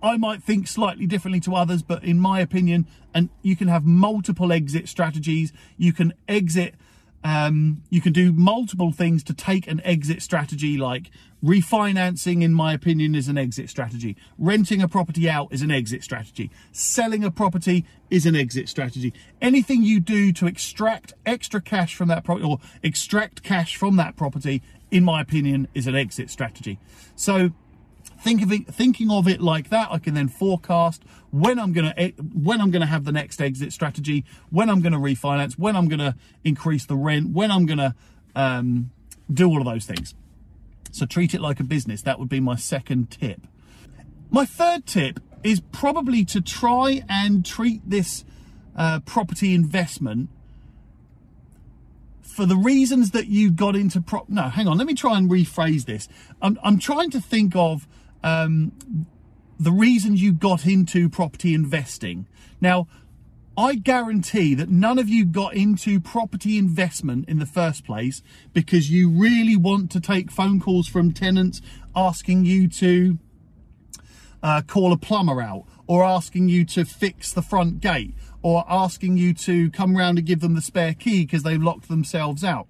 I 0.00 0.16
might 0.18 0.40
think 0.40 0.68
slightly 0.68 1.08
differently 1.08 1.40
to 1.40 1.56
others, 1.56 1.82
but 1.82 2.04
in 2.04 2.20
my 2.20 2.38
opinion, 2.38 2.86
and 3.12 3.28
you 3.42 3.56
can 3.56 3.66
have 3.66 3.84
multiple 3.84 4.52
exit 4.52 4.88
strategies. 4.88 5.52
You 5.76 5.92
can 5.92 6.14
exit 6.28 6.76
um, 7.22 7.82
you 7.90 8.00
can 8.00 8.12
do 8.12 8.32
multiple 8.32 8.92
things 8.92 9.22
to 9.24 9.34
take 9.34 9.66
an 9.66 9.80
exit 9.84 10.22
strategy, 10.22 10.78
like 10.78 11.10
refinancing, 11.44 12.42
in 12.42 12.52
my 12.52 12.72
opinion, 12.72 13.14
is 13.14 13.28
an 13.28 13.36
exit 13.36 13.68
strategy. 13.68 14.16
Renting 14.38 14.80
a 14.80 14.88
property 14.88 15.28
out 15.28 15.48
is 15.50 15.62
an 15.62 15.70
exit 15.70 16.02
strategy. 16.02 16.50
Selling 16.72 17.22
a 17.22 17.30
property 17.30 17.84
is 18.10 18.26
an 18.26 18.34
exit 18.34 18.68
strategy. 18.68 19.12
Anything 19.40 19.82
you 19.82 20.00
do 20.00 20.32
to 20.32 20.46
extract 20.46 21.12
extra 21.26 21.60
cash 21.60 21.94
from 21.94 22.08
that 22.08 22.24
property 22.24 22.46
or 22.46 22.58
extract 22.82 23.42
cash 23.42 23.76
from 23.76 23.96
that 23.96 24.16
property, 24.16 24.62
in 24.90 25.04
my 25.04 25.20
opinion, 25.20 25.68
is 25.74 25.86
an 25.86 25.94
exit 25.94 26.30
strategy. 26.30 26.78
So 27.16 27.50
think 28.20 28.42
of 28.42 28.52
it 28.52 28.66
thinking 28.66 29.10
of 29.10 29.26
it 29.26 29.40
like 29.40 29.70
that 29.70 29.88
i 29.90 29.98
can 29.98 30.14
then 30.14 30.28
forecast 30.28 31.02
when 31.30 31.58
i'm 31.58 31.72
going 31.72 31.92
to 31.92 32.12
when 32.34 32.60
i'm 32.60 32.70
going 32.70 32.80
to 32.80 32.86
have 32.86 33.04
the 33.04 33.12
next 33.12 33.40
exit 33.40 33.72
strategy 33.72 34.24
when 34.50 34.68
i'm 34.68 34.80
going 34.80 34.92
to 34.92 34.98
refinance 34.98 35.58
when 35.58 35.74
i'm 35.74 35.88
going 35.88 35.98
to 35.98 36.14
increase 36.44 36.84
the 36.84 36.96
rent 36.96 37.30
when 37.30 37.50
i'm 37.50 37.66
going 37.66 37.78
to 37.78 37.94
um, 38.34 38.90
do 39.32 39.48
all 39.48 39.58
of 39.58 39.64
those 39.64 39.86
things. 39.86 40.14
So 40.92 41.06
treat 41.06 41.34
it 41.34 41.40
like 41.40 41.60
a 41.60 41.64
business. 41.64 42.02
That 42.02 42.18
would 42.18 42.28
be 42.28 42.40
my 42.40 42.56
second 42.56 43.10
tip. 43.10 43.46
My 44.30 44.44
third 44.44 44.86
tip 44.86 45.20
is 45.42 45.60
probably 45.72 46.24
to 46.26 46.40
try 46.40 47.02
and 47.08 47.44
treat 47.44 47.80
this 47.88 48.24
uh, 48.76 49.00
property 49.00 49.54
investment 49.54 50.28
for 52.22 52.46
the 52.46 52.56
reasons 52.56 53.10
that 53.10 53.26
you 53.26 53.50
got 53.50 53.74
into 53.74 54.00
prop 54.00 54.28
no 54.28 54.42
hang 54.42 54.68
on 54.68 54.78
let 54.78 54.86
me 54.86 54.94
try 54.94 55.18
and 55.18 55.28
rephrase 55.28 55.84
this. 55.84 56.08
I'm, 56.40 56.58
I'm 56.62 56.78
trying 56.78 57.10
to 57.10 57.20
think 57.20 57.56
of 57.56 57.88
um, 58.22 59.06
the 59.58 59.72
reasons 59.72 60.22
you 60.22 60.32
got 60.32 60.66
into 60.66 61.08
property 61.08 61.54
investing. 61.54 62.26
Now, 62.60 62.88
I 63.56 63.74
guarantee 63.74 64.54
that 64.54 64.70
none 64.70 64.98
of 64.98 65.08
you 65.08 65.26
got 65.26 65.54
into 65.54 66.00
property 66.00 66.56
investment 66.56 67.28
in 67.28 67.38
the 67.38 67.46
first 67.46 67.84
place 67.84 68.22
because 68.54 68.90
you 68.90 69.10
really 69.10 69.56
want 69.56 69.90
to 69.90 70.00
take 70.00 70.30
phone 70.30 70.60
calls 70.60 70.88
from 70.88 71.12
tenants 71.12 71.60
asking 71.94 72.46
you 72.46 72.68
to 72.68 73.18
uh, 74.42 74.62
call 74.66 74.92
a 74.92 74.96
plumber 74.96 75.42
out 75.42 75.64
or 75.86 76.04
asking 76.04 76.48
you 76.48 76.64
to 76.64 76.84
fix 76.84 77.32
the 77.32 77.42
front 77.42 77.80
gate 77.80 78.14
or 78.42 78.64
asking 78.68 79.16
you 79.16 79.34
to 79.34 79.70
come 79.70 79.96
round 79.96 80.16
and 80.16 80.26
give 80.26 80.40
them 80.40 80.54
the 80.54 80.62
spare 80.62 80.94
key 80.94 81.26
because 81.26 81.42
they've 81.42 81.62
locked 81.62 81.88
themselves 81.88 82.42
out. 82.42 82.66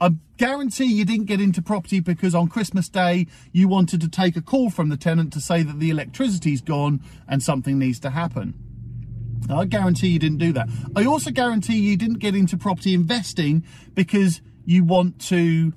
I 0.00 0.14
guarantee 0.36 0.84
you 0.84 1.04
didn't 1.04 1.24
get 1.24 1.40
into 1.40 1.62
property 1.62 2.00
because 2.00 2.34
on 2.34 2.48
Christmas 2.48 2.88
Day 2.88 3.26
you 3.52 3.66
wanted 3.66 4.00
to 4.02 4.08
take 4.08 4.36
a 4.36 4.42
call 4.42 4.68
from 4.68 4.90
the 4.90 4.96
tenant 4.96 5.32
to 5.32 5.40
say 5.40 5.62
that 5.62 5.78
the 5.78 5.90
electricity's 5.90 6.60
gone 6.60 7.00
and 7.26 7.42
something 7.42 7.78
needs 7.78 7.98
to 8.00 8.10
happen. 8.10 8.54
I 9.48 9.64
guarantee 9.64 10.08
you 10.08 10.18
didn't 10.18 10.38
do 10.38 10.52
that. 10.52 10.68
I 10.94 11.06
also 11.06 11.30
guarantee 11.30 11.78
you 11.78 11.96
didn't 11.96 12.18
get 12.18 12.34
into 12.34 12.56
property 12.56 12.92
investing 12.92 13.64
because 13.94 14.42
you 14.66 14.84
want 14.84 15.18
to 15.28 15.72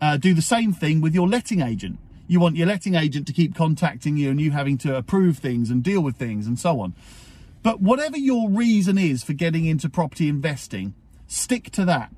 uh, 0.00 0.16
do 0.16 0.32
the 0.32 0.42
same 0.42 0.72
thing 0.72 1.00
with 1.00 1.14
your 1.14 1.28
letting 1.28 1.60
agent. 1.60 1.98
You 2.26 2.40
want 2.40 2.56
your 2.56 2.68
letting 2.68 2.94
agent 2.94 3.26
to 3.26 3.32
keep 3.32 3.54
contacting 3.54 4.16
you 4.16 4.30
and 4.30 4.40
you 4.40 4.52
having 4.52 4.78
to 4.78 4.96
approve 4.96 5.38
things 5.38 5.70
and 5.70 5.82
deal 5.82 6.00
with 6.00 6.16
things 6.16 6.46
and 6.46 6.58
so 6.58 6.80
on. 6.80 6.94
But 7.62 7.80
whatever 7.80 8.16
your 8.16 8.48
reason 8.48 8.96
is 8.96 9.24
for 9.24 9.32
getting 9.32 9.66
into 9.66 9.90
property 9.90 10.28
investing, 10.28 10.94
stick 11.26 11.70
to 11.72 11.84
that 11.86 12.12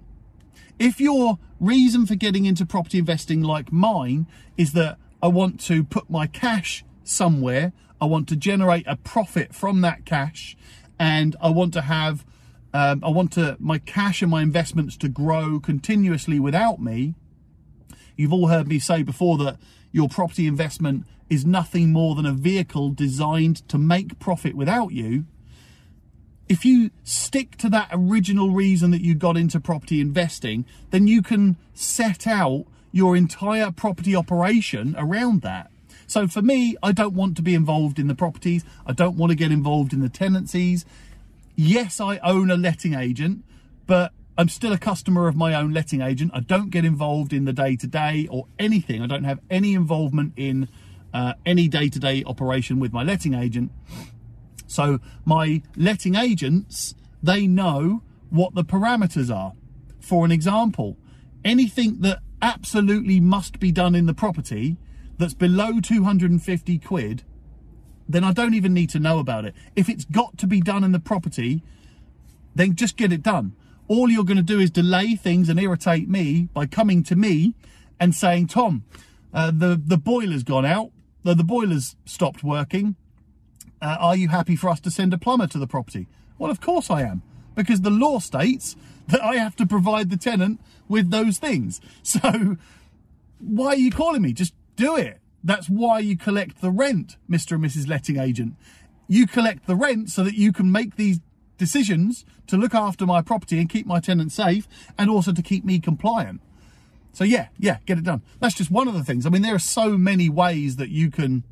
if 0.80 0.98
your 0.98 1.38
reason 1.60 2.06
for 2.06 2.14
getting 2.14 2.46
into 2.46 2.64
property 2.64 2.98
investing, 2.98 3.42
like 3.42 3.70
mine, 3.70 4.26
is 4.56 4.72
that 4.72 4.96
I 5.22 5.28
want 5.28 5.60
to 5.66 5.84
put 5.84 6.08
my 6.08 6.26
cash 6.26 6.84
somewhere, 7.04 7.72
I 8.00 8.06
want 8.06 8.28
to 8.30 8.36
generate 8.36 8.86
a 8.86 8.96
profit 8.96 9.54
from 9.54 9.82
that 9.82 10.06
cash, 10.06 10.56
and 10.98 11.36
I 11.38 11.50
want 11.50 11.74
to 11.74 11.82
have, 11.82 12.24
um, 12.72 13.04
I 13.04 13.10
want 13.10 13.30
to 13.32 13.58
my 13.60 13.78
cash 13.78 14.22
and 14.22 14.30
my 14.30 14.40
investments 14.40 14.96
to 14.98 15.08
grow 15.08 15.60
continuously 15.60 16.40
without 16.40 16.80
me. 16.80 17.14
You've 18.16 18.32
all 18.32 18.48
heard 18.48 18.66
me 18.66 18.78
say 18.78 19.02
before 19.02 19.36
that 19.38 19.58
your 19.92 20.08
property 20.08 20.46
investment 20.46 21.04
is 21.28 21.44
nothing 21.44 21.92
more 21.92 22.14
than 22.14 22.24
a 22.24 22.32
vehicle 22.32 22.90
designed 22.90 23.68
to 23.68 23.76
make 23.76 24.18
profit 24.18 24.54
without 24.54 24.92
you 24.92 25.26
if 26.50 26.64
you 26.64 26.90
stick 27.04 27.56
to 27.58 27.68
that 27.68 27.88
original 27.92 28.50
reason 28.50 28.90
that 28.90 29.02
you 29.02 29.14
got 29.14 29.36
into 29.36 29.60
property 29.60 30.00
investing, 30.00 30.64
then 30.90 31.06
you 31.06 31.22
can 31.22 31.56
set 31.74 32.26
out 32.26 32.64
your 32.90 33.16
entire 33.16 33.70
property 33.70 34.16
operation 34.16 34.96
around 34.98 35.42
that. 35.42 35.70
So 36.08 36.26
for 36.26 36.42
me, 36.42 36.76
I 36.82 36.90
don't 36.90 37.14
want 37.14 37.36
to 37.36 37.42
be 37.42 37.54
involved 37.54 38.00
in 38.00 38.08
the 38.08 38.16
properties. 38.16 38.64
I 38.84 38.92
don't 38.92 39.16
want 39.16 39.30
to 39.30 39.36
get 39.36 39.52
involved 39.52 39.92
in 39.92 40.00
the 40.00 40.08
tenancies. 40.08 40.84
Yes, 41.54 42.00
I 42.00 42.18
own 42.18 42.50
a 42.50 42.56
letting 42.56 42.94
agent, 42.94 43.44
but 43.86 44.10
I'm 44.36 44.48
still 44.48 44.72
a 44.72 44.78
customer 44.78 45.28
of 45.28 45.36
my 45.36 45.54
own 45.54 45.72
letting 45.72 46.00
agent. 46.00 46.32
I 46.34 46.40
don't 46.40 46.70
get 46.70 46.84
involved 46.84 47.32
in 47.32 47.44
the 47.44 47.52
day 47.52 47.76
to 47.76 47.86
day 47.86 48.26
or 48.28 48.46
anything. 48.58 49.02
I 49.02 49.06
don't 49.06 49.22
have 49.22 49.38
any 49.50 49.74
involvement 49.74 50.32
in 50.36 50.68
uh, 51.14 51.34
any 51.46 51.68
day 51.68 51.88
to 51.88 52.00
day 52.00 52.24
operation 52.26 52.80
with 52.80 52.92
my 52.92 53.04
letting 53.04 53.34
agent. 53.34 53.70
So 54.70 55.00
my 55.24 55.62
letting 55.76 56.14
agents, 56.14 56.94
they 57.22 57.46
know 57.46 58.02
what 58.30 58.54
the 58.54 58.64
parameters 58.64 59.34
are. 59.34 59.52
For 59.98 60.24
an 60.24 60.30
example, 60.30 60.96
anything 61.44 62.00
that 62.02 62.20
absolutely 62.40 63.18
must 63.20 63.58
be 63.58 63.72
done 63.72 63.94
in 63.94 64.06
the 64.06 64.14
property 64.14 64.76
that's 65.18 65.34
below 65.34 65.80
250 65.80 66.78
quid, 66.78 67.24
then 68.08 68.22
I 68.22 68.32
don't 68.32 68.54
even 68.54 68.72
need 68.72 68.90
to 68.90 69.00
know 69.00 69.18
about 69.18 69.44
it. 69.44 69.54
If 69.74 69.88
it's 69.88 70.04
got 70.04 70.38
to 70.38 70.46
be 70.46 70.60
done 70.60 70.84
in 70.84 70.92
the 70.92 71.00
property, 71.00 71.62
then 72.54 72.76
just 72.76 72.96
get 72.96 73.12
it 73.12 73.22
done. 73.22 73.54
All 73.88 74.08
you're 74.08 74.24
going 74.24 74.36
to 74.36 74.42
do 74.42 74.60
is 74.60 74.70
delay 74.70 75.16
things 75.16 75.48
and 75.48 75.58
irritate 75.58 76.08
me 76.08 76.48
by 76.54 76.66
coming 76.66 77.02
to 77.04 77.16
me 77.16 77.54
and 77.98 78.14
saying, 78.14 78.46
Tom, 78.46 78.84
uh, 79.34 79.50
the, 79.50 79.80
the 79.84 79.98
boiler's 79.98 80.44
gone 80.44 80.64
out, 80.64 80.92
the, 81.24 81.34
the 81.34 81.44
boiler's 81.44 81.96
stopped 82.04 82.44
working, 82.44 82.94
uh, 83.82 83.96
are 83.98 84.16
you 84.16 84.28
happy 84.28 84.56
for 84.56 84.68
us 84.68 84.80
to 84.80 84.90
send 84.90 85.12
a 85.12 85.18
plumber 85.18 85.46
to 85.48 85.58
the 85.58 85.66
property? 85.66 86.06
Well, 86.38 86.50
of 86.50 86.60
course 86.60 86.90
I 86.90 87.02
am, 87.02 87.22
because 87.54 87.80
the 87.80 87.90
law 87.90 88.18
states 88.18 88.76
that 89.08 89.22
I 89.22 89.36
have 89.36 89.56
to 89.56 89.66
provide 89.66 90.10
the 90.10 90.16
tenant 90.16 90.60
with 90.88 91.10
those 91.10 91.38
things. 91.38 91.80
So 92.02 92.56
why 93.38 93.68
are 93.68 93.76
you 93.76 93.90
calling 93.90 94.22
me? 94.22 94.32
Just 94.32 94.54
do 94.76 94.96
it. 94.96 95.18
That's 95.42 95.68
why 95.68 96.00
you 96.00 96.16
collect 96.16 96.60
the 96.60 96.70
rent, 96.70 97.16
Mr. 97.28 97.52
and 97.52 97.64
Mrs. 97.64 97.88
Letting 97.88 98.18
Agent. 98.18 98.54
You 99.08 99.26
collect 99.26 99.66
the 99.66 99.74
rent 99.74 100.10
so 100.10 100.22
that 100.24 100.34
you 100.34 100.52
can 100.52 100.70
make 100.70 100.96
these 100.96 101.20
decisions 101.56 102.24
to 102.46 102.56
look 102.56 102.74
after 102.74 103.06
my 103.06 103.22
property 103.22 103.58
and 103.58 103.68
keep 103.68 103.86
my 103.86 104.00
tenant 104.00 104.32
safe 104.32 104.68
and 104.98 105.10
also 105.10 105.32
to 105.32 105.42
keep 105.42 105.64
me 105.64 105.78
compliant. 105.78 106.40
So 107.12 107.24
yeah, 107.24 107.48
yeah, 107.58 107.78
get 107.86 107.98
it 107.98 108.04
done. 108.04 108.22
That's 108.38 108.54
just 108.54 108.70
one 108.70 108.88
of 108.88 108.94
the 108.94 109.04
things. 109.04 109.26
I 109.26 109.30
mean, 109.30 109.42
there 109.42 109.54
are 109.54 109.58
so 109.58 109.98
many 109.98 110.28
ways 110.28 110.76
that 110.76 110.90
you 110.90 111.10
can 111.10 111.44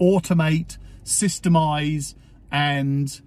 automate 0.00 0.78
systemize 1.04 2.14
and 2.50 3.20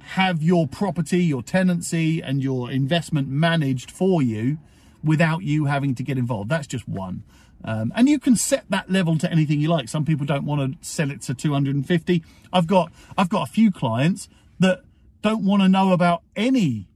have 0.00 0.42
your 0.42 0.68
property, 0.68 1.24
your 1.24 1.42
tenancy, 1.42 2.22
and 2.22 2.42
your 2.42 2.70
investment 2.70 3.28
managed 3.28 3.90
for 3.90 4.22
you 4.22 4.58
without 5.02 5.42
you 5.42 5.66
having 5.66 5.94
to 5.94 6.02
get 6.02 6.16
involved. 6.18 6.48
That's 6.48 6.66
just 6.66 6.88
one. 6.88 7.24
Um, 7.64 7.92
and 7.96 8.08
you 8.08 8.18
can 8.18 8.36
set 8.36 8.64
that 8.70 8.90
level 8.90 9.18
to 9.18 9.30
anything 9.30 9.60
you 9.60 9.68
like. 9.68 9.88
Some 9.88 10.04
people 10.04 10.26
don't 10.26 10.44
want 10.44 10.80
to 10.80 10.88
sell 10.88 11.10
it 11.10 11.22
to 11.22 11.34
250. 11.34 12.22
I've 12.52 12.66
got 12.66 12.92
I've 13.18 13.28
got 13.28 13.48
a 13.48 13.50
few 13.50 13.72
clients 13.72 14.28
that 14.60 14.82
don't 15.22 15.44
want 15.44 15.62
to 15.62 15.68
know 15.68 15.92
about 15.92 16.22
any 16.36 16.86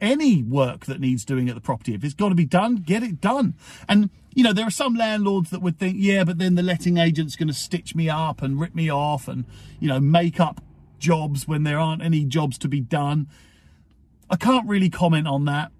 any 0.00 0.42
work 0.42 0.86
that 0.86 1.00
needs 1.00 1.24
doing 1.24 1.48
at 1.48 1.54
the 1.54 1.60
property. 1.60 1.94
If 1.94 2.04
it's 2.04 2.14
got 2.14 2.30
to 2.30 2.34
be 2.34 2.46
done, 2.46 2.76
get 2.76 3.02
it 3.02 3.20
done. 3.20 3.54
And 3.88 4.10
you 4.34 4.42
know, 4.42 4.52
there 4.52 4.66
are 4.66 4.70
some 4.70 4.94
landlords 4.94 5.50
that 5.50 5.60
would 5.60 5.78
think, 5.78 5.96
yeah, 5.98 6.24
but 6.24 6.38
then 6.38 6.54
the 6.54 6.62
letting 6.62 6.96
agent's 6.96 7.36
going 7.36 7.48
to 7.48 7.54
stitch 7.54 7.94
me 7.94 8.08
up 8.08 8.42
and 8.42 8.58
rip 8.58 8.74
me 8.74 8.90
off 8.90 9.28
and, 9.28 9.44
you 9.78 9.88
know, 9.88 10.00
make 10.00 10.40
up 10.40 10.62
jobs 10.98 11.46
when 11.46 11.64
there 11.64 11.78
aren't 11.78 12.02
any 12.02 12.24
jobs 12.24 12.56
to 12.58 12.68
be 12.68 12.80
done. 12.80 13.26
I 14.30 14.36
can't 14.36 14.66
really 14.66 14.88
comment 14.88 15.26
on 15.26 15.44
that. 15.46 15.72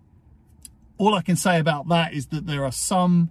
All 0.99 1.15
I 1.15 1.23
can 1.23 1.37
say 1.37 1.59
about 1.59 1.89
that 1.89 2.13
is 2.13 2.27
that 2.27 2.47
there 2.47 2.65
are 2.65 2.73
some 2.73 3.31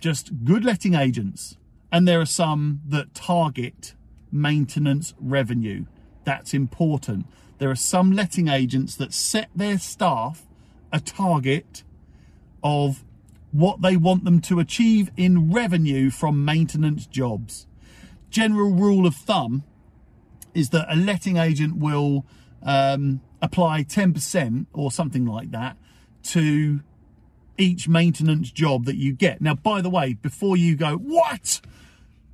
just 0.00 0.44
good 0.44 0.64
letting 0.64 0.94
agents 0.94 1.56
and 1.92 2.06
there 2.06 2.20
are 2.20 2.26
some 2.26 2.80
that 2.86 3.14
target 3.14 3.94
maintenance 4.30 5.14
revenue. 5.20 5.84
That's 6.24 6.54
important. 6.54 7.26
There 7.58 7.70
are 7.70 7.76
some 7.76 8.12
letting 8.12 8.48
agents 8.48 8.94
that 8.96 9.12
set 9.12 9.50
their 9.54 9.78
staff 9.78 10.46
a 10.92 11.00
target 11.00 11.82
of 12.62 13.04
what 13.58 13.82
they 13.82 13.96
want 13.96 14.24
them 14.24 14.40
to 14.40 14.60
achieve 14.60 15.10
in 15.16 15.52
revenue 15.52 16.10
from 16.10 16.44
maintenance 16.44 17.06
jobs. 17.06 17.66
General 18.30 18.70
rule 18.70 19.04
of 19.04 19.16
thumb 19.16 19.64
is 20.54 20.70
that 20.70 20.86
a 20.88 20.94
letting 20.94 21.38
agent 21.38 21.76
will 21.76 22.24
um, 22.62 23.20
apply 23.42 23.82
10% 23.82 24.66
or 24.72 24.92
something 24.92 25.26
like 25.26 25.50
that 25.50 25.76
to 26.22 26.80
each 27.56 27.88
maintenance 27.88 28.52
job 28.52 28.84
that 28.84 28.96
you 28.96 29.12
get. 29.12 29.40
Now, 29.40 29.54
by 29.54 29.80
the 29.80 29.90
way, 29.90 30.14
before 30.14 30.56
you 30.56 30.76
go, 30.76 30.96
what? 30.96 31.60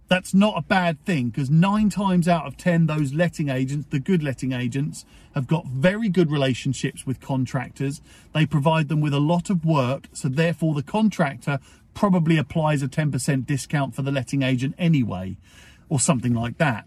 That's 0.09 0.35
not 0.35 0.55
a 0.57 0.63
bad 0.63 1.03
thing 1.05 1.31
because 1.31 1.49
nine 1.49 1.89
times 1.89 2.29
out 2.29 2.47
of 2.47 2.57
10, 2.57 2.87
those 2.87 3.15
letting 3.15 3.49
agents, 3.49 3.87
the 3.91 3.99
good 3.99 4.23
letting 4.23 4.53
agents, 4.53 5.05
have 5.35 5.47
got 5.47 5.67
very 5.67 6.09
good 6.09 6.31
relationships 6.31 7.07
with 7.07 7.21
contractors. 7.21 8.01
They 8.33 8.47
provide 8.47 8.89
them 8.89 9.01
with 9.01 9.15
a 9.15 9.21
lot 9.21 9.49
of 9.49 9.65
work. 9.65 10.09
So, 10.13 10.29
therefore, 10.29 10.75
the 10.75 10.83
contractor 10.83 11.59
probably 11.95 12.37
applies 12.37 12.83
a 12.83 12.89
10% 12.89 13.47
discount 13.47 13.95
for 13.95 14.03
the 14.03 14.13
letting 14.13 14.43
agent 14.43 14.75
anyway, 14.79 15.37
or 15.89 15.99
something 15.99 16.35
like 16.35 16.59
that. 16.59 16.87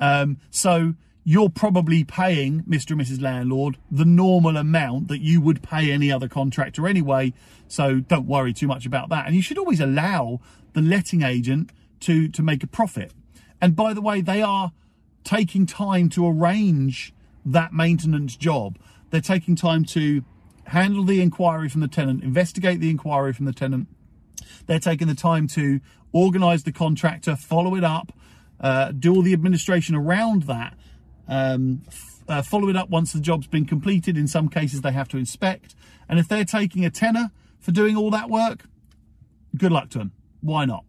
Um, 0.00 0.38
so, 0.50 0.94
you're 1.24 1.50
probably 1.50 2.02
paying 2.02 2.62
Mr. 2.64 2.92
and 2.92 3.00
Mrs. 3.00 3.20
Landlord 3.20 3.76
the 3.90 4.04
normal 4.04 4.56
amount 4.56 5.08
that 5.08 5.20
you 5.20 5.40
would 5.40 5.62
pay 5.62 5.92
any 5.92 6.10
other 6.10 6.28
contractor 6.28 6.86
anyway. 6.88 7.32
So 7.68 8.00
don't 8.00 8.26
worry 8.26 8.52
too 8.52 8.66
much 8.66 8.86
about 8.86 9.10
that. 9.10 9.26
And 9.26 9.36
you 9.36 9.42
should 9.42 9.58
always 9.58 9.80
allow 9.80 10.40
the 10.72 10.80
letting 10.80 11.22
agent 11.22 11.70
to, 12.00 12.28
to 12.28 12.42
make 12.42 12.62
a 12.62 12.66
profit. 12.66 13.12
And 13.60 13.76
by 13.76 13.92
the 13.92 14.00
way, 14.00 14.20
they 14.20 14.42
are 14.42 14.72
taking 15.24 15.66
time 15.66 16.08
to 16.10 16.26
arrange 16.26 17.12
that 17.44 17.72
maintenance 17.72 18.36
job. 18.36 18.78
They're 19.10 19.20
taking 19.20 19.56
time 19.56 19.84
to 19.86 20.24
handle 20.64 21.04
the 21.04 21.20
inquiry 21.20 21.68
from 21.68 21.80
the 21.80 21.88
tenant, 21.88 22.22
investigate 22.22 22.80
the 22.80 22.90
inquiry 22.90 23.32
from 23.32 23.46
the 23.46 23.52
tenant. 23.52 23.88
They're 24.66 24.78
taking 24.78 25.08
the 25.08 25.14
time 25.14 25.46
to 25.48 25.80
organize 26.12 26.62
the 26.62 26.72
contractor, 26.72 27.36
follow 27.36 27.74
it 27.74 27.84
up, 27.84 28.12
uh, 28.60 28.92
do 28.92 29.14
all 29.14 29.22
the 29.22 29.32
administration 29.32 29.94
around 29.94 30.44
that 30.44 30.76
um, 31.30 31.82
uh, 32.28 32.42
follow 32.42 32.68
it 32.68 32.76
up 32.76 32.90
once 32.90 33.12
the 33.12 33.20
job's 33.20 33.46
been 33.46 33.64
completed. 33.64 34.18
In 34.18 34.26
some 34.26 34.48
cases, 34.48 34.82
they 34.82 34.92
have 34.92 35.08
to 35.08 35.16
inspect. 35.16 35.74
And 36.08 36.18
if 36.18 36.28
they're 36.28 36.44
taking 36.44 36.84
a 36.84 36.90
tenner 36.90 37.30
for 37.58 37.70
doing 37.70 37.96
all 37.96 38.10
that 38.10 38.28
work, 38.28 38.64
good 39.56 39.72
luck 39.72 39.90
to 39.90 39.98
them. 39.98 40.12
Why 40.40 40.64
not? 40.64 40.84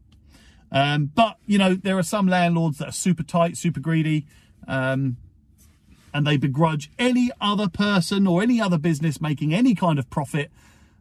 Um, 0.72 1.12
but, 1.14 1.38
you 1.46 1.58
know, 1.58 1.74
there 1.76 1.98
are 1.98 2.04
some 2.04 2.28
landlords 2.28 2.78
that 2.78 2.90
are 2.90 2.94
super 2.94 3.24
tight, 3.24 3.58
super 3.58 3.80
greedy, 3.80 4.26
um, 4.68 5.18
and 6.14 6.26
they 6.26 6.38
begrudge 6.38 6.90
any 6.98 7.30
other 7.42 7.68
person 7.68 8.26
or 8.26 8.42
any 8.42 8.62
other 8.62 8.78
business 8.78 9.20
making 9.20 9.54
any 9.54 9.76
kind 9.76 10.00
of 10.00 10.10
profit 10.10 10.52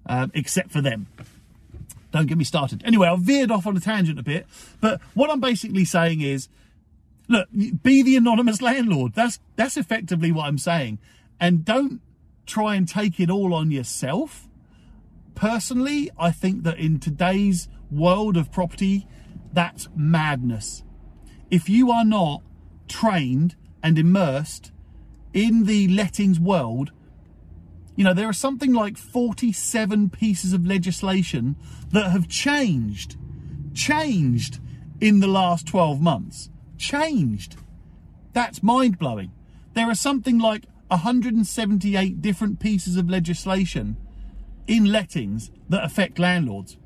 uh, 0.07 0.29
except 0.35 0.73
for 0.73 0.81
them. 0.81 1.07
Don't 2.11 2.27
get 2.27 2.39
me 2.39 2.45
started. 2.45 2.83
Anyway, 2.85 3.07
I've 3.07 3.21
veered 3.21 3.51
off 3.51 3.67
on 3.67 3.77
a 3.77 3.81
tangent 3.81 4.19
a 4.19 4.23
bit, 4.23 4.47
but 4.81 5.01
what 5.15 5.31
I'm 5.31 5.41
basically 5.41 5.85
saying 5.85 6.21
is 6.21 6.49
look, 7.31 7.49
be 7.53 8.03
the 8.03 8.17
anonymous 8.17 8.61
landlord. 8.71 9.15
That's 9.15 9.39
that's 9.57 9.77
effectively 9.77 10.33
what 10.33 10.47
I'm 10.47 10.59
saying. 10.59 10.99
And 11.39 11.65
don't 11.65 12.01
try 12.45 12.75
and 12.75 12.87
take 12.87 13.19
it 13.21 13.31
all 13.31 13.55
on 13.55 13.71
yourself. 13.71 14.49
Personally, 15.35 16.11
I 16.19 16.33
think 16.33 16.65
that 16.65 16.79
in 16.79 16.99
today's 16.99 17.69
world 17.91 18.37
of 18.37 18.53
property, 18.53 19.07
that's 19.53 19.89
madness. 19.95 20.83
If 21.51 21.69
you 21.69 21.91
are 21.91 22.05
not 22.05 22.43
trained 22.89 23.57
and 23.83 23.99
immersed 23.99 24.73
in 25.33 25.65
the 25.65 25.89
lettings 25.89 26.39
world, 26.39 26.93
you 27.97 28.05
know, 28.05 28.15
there 28.15 28.29
are 28.29 28.33
something 28.33 28.73
like 28.73 28.97
47 28.97 30.11
pieces 30.11 30.53
of 30.53 30.67
legislation 30.67 31.57
that 31.93 32.11
have 32.11 32.29
changed, 32.29 33.17
changed 33.75 34.61
in 35.01 35.21
the 35.21 35.27
last 35.27 35.67
12 35.67 36.01
months 36.01 36.51
changed. 36.81 37.57
That's 38.33 38.63
mind 38.63 38.99
blowing. 38.99 39.31
There 39.75 39.89
are 39.89 39.95
something 39.95 40.39
like 40.39 40.65
178 40.89 42.21
different 42.21 42.59
pieces 42.59 42.97
of 42.97 43.09
legislation 43.09 43.97
in 44.67 44.87
lettings 44.87 45.53
that 45.69 45.85
affect 45.85 46.19
landlords. 46.19 46.77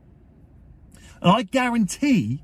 And 1.23 1.33
I 1.33 1.43
guarantee 1.43 2.43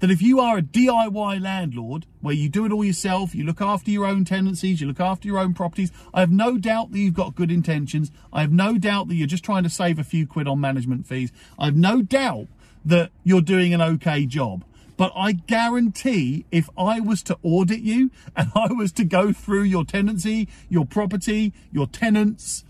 that 0.00 0.10
if 0.10 0.20
you 0.20 0.40
are 0.40 0.58
a 0.58 0.62
DIY 0.62 1.40
landlord 1.40 2.06
where 2.20 2.34
you 2.34 2.48
do 2.48 2.66
it 2.66 2.72
all 2.72 2.84
yourself, 2.84 3.34
you 3.34 3.44
look 3.44 3.60
after 3.60 3.90
your 3.90 4.06
own 4.06 4.24
tenancies, 4.24 4.80
you 4.80 4.86
look 4.86 5.00
after 5.00 5.26
your 5.26 5.38
own 5.38 5.54
properties, 5.54 5.90
I 6.12 6.20
have 6.20 6.30
no 6.30 6.58
doubt 6.58 6.92
that 6.92 6.98
you've 6.98 7.14
got 7.14 7.34
good 7.34 7.50
intentions. 7.50 8.10
I 8.32 8.42
have 8.42 8.52
no 8.52 8.76
doubt 8.76 9.08
that 9.08 9.14
you're 9.14 9.26
just 9.26 9.44
trying 9.44 9.62
to 9.62 9.70
save 9.70 9.98
a 9.98 10.04
few 10.04 10.26
quid 10.26 10.46
on 10.46 10.60
management 10.60 11.06
fees. 11.06 11.32
I 11.58 11.66
have 11.66 11.76
no 11.76 12.02
doubt 12.02 12.48
that 12.84 13.10
you're 13.24 13.40
doing 13.40 13.72
an 13.72 13.80
okay 13.80 14.26
job. 14.26 14.64
But 14.96 15.12
I 15.14 15.32
guarantee 15.32 16.46
if 16.50 16.70
I 16.76 17.00
was 17.00 17.22
to 17.24 17.38
audit 17.42 17.80
you 17.80 18.10
and 18.36 18.50
I 18.54 18.72
was 18.72 18.92
to 18.92 19.04
go 19.04 19.32
through 19.32 19.64
your 19.64 19.84
tenancy, 19.84 20.48
your 20.68 20.86
property, 20.86 21.52
your 21.72 21.86
tenants, 21.86 22.64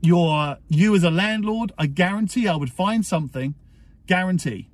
your 0.00 0.56
you 0.68 0.94
as 0.94 1.04
a 1.04 1.10
landlord, 1.10 1.72
I 1.78 1.86
guarantee 1.86 2.48
I 2.48 2.56
would 2.56 2.72
find 2.72 3.04
something. 3.04 3.54
Guarantee. 4.06 4.68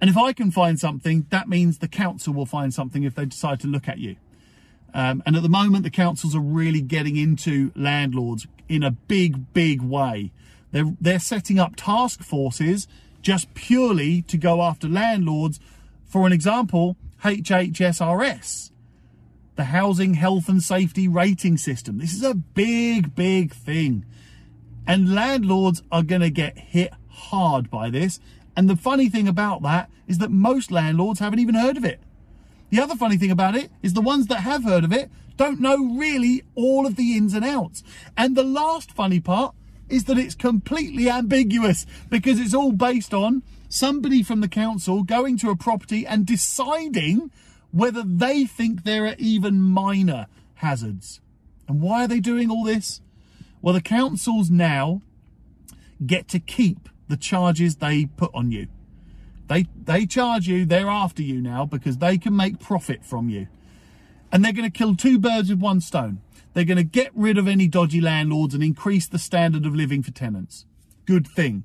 And 0.00 0.08
if 0.08 0.16
I 0.16 0.32
can 0.32 0.50
find 0.50 0.78
something, 0.78 1.26
that 1.30 1.48
means 1.48 1.78
the 1.78 1.88
council 1.88 2.32
will 2.32 2.46
find 2.46 2.72
something 2.72 3.02
if 3.02 3.14
they 3.14 3.24
decide 3.24 3.60
to 3.60 3.66
look 3.66 3.88
at 3.88 3.98
you. 3.98 4.16
Um, 4.94 5.22
and 5.26 5.36
at 5.36 5.42
the 5.42 5.48
moment, 5.48 5.84
the 5.84 5.90
councils 5.90 6.34
are 6.34 6.40
really 6.40 6.80
getting 6.80 7.16
into 7.16 7.72
landlords 7.74 8.46
in 8.68 8.82
a 8.82 8.90
big, 8.90 9.52
big 9.52 9.82
way. 9.82 10.30
They're, 10.70 10.94
they're 11.00 11.18
setting 11.18 11.58
up 11.58 11.74
task 11.76 12.22
forces 12.22 12.86
just 13.22 13.52
purely 13.54 14.22
to 14.22 14.36
go 14.36 14.62
after 14.62 14.88
landlords. 14.88 15.60
For 16.06 16.26
an 16.26 16.32
example, 16.32 16.96
HHSRS, 17.24 18.70
the 19.56 19.64
Housing 19.64 20.14
Health 20.14 20.48
and 20.48 20.62
Safety 20.62 21.08
Rating 21.08 21.56
System. 21.58 21.98
This 21.98 22.14
is 22.14 22.22
a 22.22 22.34
big, 22.34 23.14
big 23.14 23.52
thing. 23.52 24.04
And 24.86 25.14
landlords 25.14 25.82
are 25.92 26.02
going 26.02 26.22
to 26.22 26.30
get 26.30 26.56
hit 26.56 26.92
hard 27.08 27.70
by 27.70 27.90
this. 27.90 28.20
And 28.58 28.68
the 28.68 28.74
funny 28.74 29.08
thing 29.08 29.28
about 29.28 29.62
that 29.62 29.88
is 30.08 30.18
that 30.18 30.32
most 30.32 30.72
landlords 30.72 31.20
haven't 31.20 31.38
even 31.38 31.54
heard 31.54 31.76
of 31.76 31.84
it. 31.84 32.00
The 32.70 32.80
other 32.80 32.96
funny 32.96 33.16
thing 33.16 33.30
about 33.30 33.54
it 33.54 33.70
is 33.84 33.92
the 33.92 34.00
ones 34.00 34.26
that 34.26 34.40
have 34.40 34.64
heard 34.64 34.82
of 34.82 34.92
it 34.92 35.12
don't 35.36 35.60
know 35.60 35.76
really 35.76 36.42
all 36.56 36.84
of 36.84 36.96
the 36.96 37.16
ins 37.16 37.34
and 37.34 37.44
outs. 37.44 37.84
And 38.16 38.34
the 38.34 38.42
last 38.42 38.90
funny 38.90 39.20
part 39.20 39.54
is 39.88 40.06
that 40.06 40.18
it's 40.18 40.34
completely 40.34 41.08
ambiguous 41.08 41.86
because 42.10 42.40
it's 42.40 42.52
all 42.52 42.72
based 42.72 43.14
on 43.14 43.44
somebody 43.68 44.24
from 44.24 44.40
the 44.40 44.48
council 44.48 45.04
going 45.04 45.38
to 45.38 45.50
a 45.50 45.56
property 45.56 46.04
and 46.04 46.26
deciding 46.26 47.30
whether 47.70 48.02
they 48.02 48.44
think 48.44 48.82
there 48.82 49.06
are 49.06 49.14
even 49.18 49.60
minor 49.60 50.26
hazards. 50.54 51.20
And 51.68 51.80
why 51.80 52.02
are 52.02 52.08
they 52.08 52.18
doing 52.18 52.50
all 52.50 52.64
this? 52.64 53.02
Well, 53.62 53.74
the 53.74 53.80
councils 53.80 54.50
now 54.50 55.02
get 56.04 56.26
to 56.30 56.40
keep 56.40 56.88
the 57.08 57.16
charges 57.16 57.76
they 57.76 58.06
put 58.06 58.30
on 58.34 58.52
you. 58.52 58.68
They 59.48 59.66
they 59.82 60.06
charge 60.06 60.46
you, 60.46 60.64
they're 60.64 60.88
after 60.88 61.22
you 61.22 61.40
now 61.40 61.64
because 61.64 61.98
they 61.98 62.18
can 62.18 62.36
make 62.36 62.60
profit 62.60 63.04
from 63.04 63.28
you. 63.28 63.48
And 64.30 64.44
they're 64.44 64.52
going 64.52 64.70
to 64.70 64.78
kill 64.78 64.94
two 64.94 65.18
birds 65.18 65.48
with 65.48 65.60
one 65.60 65.80
stone. 65.80 66.20
They're 66.52 66.64
going 66.64 66.76
to 66.76 66.84
get 66.84 67.10
rid 67.14 67.38
of 67.38 67.48
any 67.48 67.66
dodgy 67.66 68.00
landlords 68.00 68.54
and 68.54 68.62
increase 68.62 69.06
the 69.06 69.18
standard 69.18 69.64
of 69.64 69.74
living 69.74 70.02
for 70.02 70.10
tenants. 70.10 70.66
Good 71.06 71.26
thing. 71.26 71.64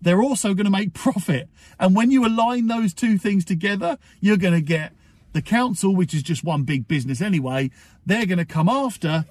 They're 0.00 0.22
also 0.22 0.54
going 0.54 0.66
to 0.66 0.70
make 0.70 0.94
profit. 0.94 1.48
And 1.78 1.96
when 1.96 2.10
you 2.10 2.24
align 2.24 2.68
those 2.68 2.94
two 2.94 3.18
things 3.18 3.44
together, 3.44 3.98
you're 4.20 4.36
going 4.36 4.54
to 4.54 4.60
get 4.60 4.92
the 5.32 5.42
council, 5.42 5.94
which 5.94 6.14
is 6.14 6.22
just 6.22 6.44
one 6.44 6.64
big 6.64 6.88
business 6.88 7.20
anyway, 7.20 7.70
they're 8.04 8.26
going 8.26 8.38
to 8.38 8.44
come 8.44 8.68
after 8.68 9.24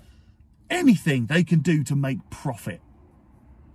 anything 0.69 1.25
they 1.25 1.43
can 1.43 1.59
do 1.59 1.83
to 1.83 1.95
make 1.95 2.29
profit. 2.29 2.81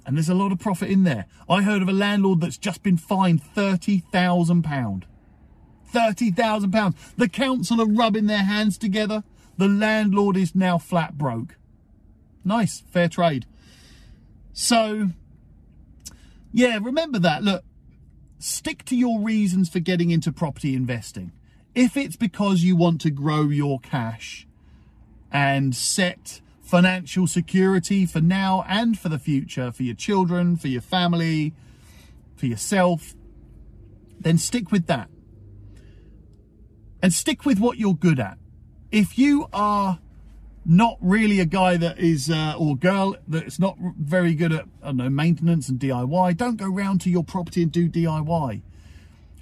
And 0.06 0.16
there's 0.16 0.28
a 0.28 0.34
lot 0.34 0.52
of 0.52 0.58
profit 0.58 0.90
in 0.90 1.04
there. 1.04 1.26
I 1.48 1.62
heard 1.62 1.82
of 1.82 1.88
a 1.88 1.92
landlord 1.92 2.40
that's 2.40 2.58
just 2.58 2.82
been 2.82 2.96
fined 2.96 3.42
£30,000. 3.54 5.04
£30,000. 5.92 6.94
The 7.16 7.28
council 7.28 7.80
are 7.80 7.88
rubbing 7.88 8.26
their 8.26 8.44
hands 8.44 8.76
together. 8.76 9.24
The 9.56 9.68
landlord 9.68 10.36
is 10.36 10.54
now 10.54 10.78
flat 10.78 11.16
broke. 11.16 11.56
Nice, 12.44 12.82
fair 12.90 13.08
trade. 13.08 13.46
So, 14.52 15.10
yeah, 16.52 16.78
remember 16.82 17.18
that. 17.20 17.42
Look, 17.42 17.64
stick 18.38 18.84
to 18.86 18.96
your 18.96 19.20
reasons 19.20 19.68
for 19.68 19.80
getting 19.80 20.10
into 20.10 20.32
property 20.32 20.74
investing. 20.74 21.32
If 21.74 21.96
it's 21.96 22.16
because 22.16 22.62
you 22.62 22.76
want 22.76 23.00
to 23.00 23.10
grow 23.10 23.44
your 23.44 23.80
cash 23.80 24.46
and 25.32 25.74
set 25.74 26.40
financial 26.64 27.26
security 27.26 28.06
for 28.06 28.20
now 28.20 28.64
and 28.68 28.98
for 28.98 29.08
the 29.08 29.18
future, 29.18 29.70
for 29.70 29.84
your 29.84 29.94
children, 29.94 30.56
for 30.56 30.68
your 30.68 30.82
family, 30.82 31.54
for 32.34 32.46
yourself, 32.46 33.14
then 34.18 34.38
stick 34.38 34.72
with 34.72 34.86
that. 34.86 35.08
And 37.02 37.12
stick 37.12 37.44
with 37.44 37.60
what 37.60 37.78
you're 37.78 37.94
good 37.94 38.18
at 38.18 38.38
if 38.94 39.18
you 39.18 39.48
are 39.52 39.98
not 40.64 40.96
really 41.00 41.40
a 41.40 41.44
guy 41.44 41.76
that 41.76 41.98
is 41.98 42.30
uh, 42.30 42.54
or 42.56 42.76
girl 42.76 43.16
that's 43.26 43.58
not 43.58 43.76
very 43.98 44.34
good 44.34 44.52
at 44.52 44.66
I 44.82 44.86
don't 44.86 44.98
know 44.98 45.10
maintenance 45.10 45.68
and 45.68 45.80
DIY, 45.80 46.36
don't 46.36 46.56
go 46.56 46.68
round 46.68 47.00
to 47.00 47.10
your 47.10 47.24
property 47.24 47.64
and 47.64 47.72
do 47.72 47.88
DIY. 47.88 48.62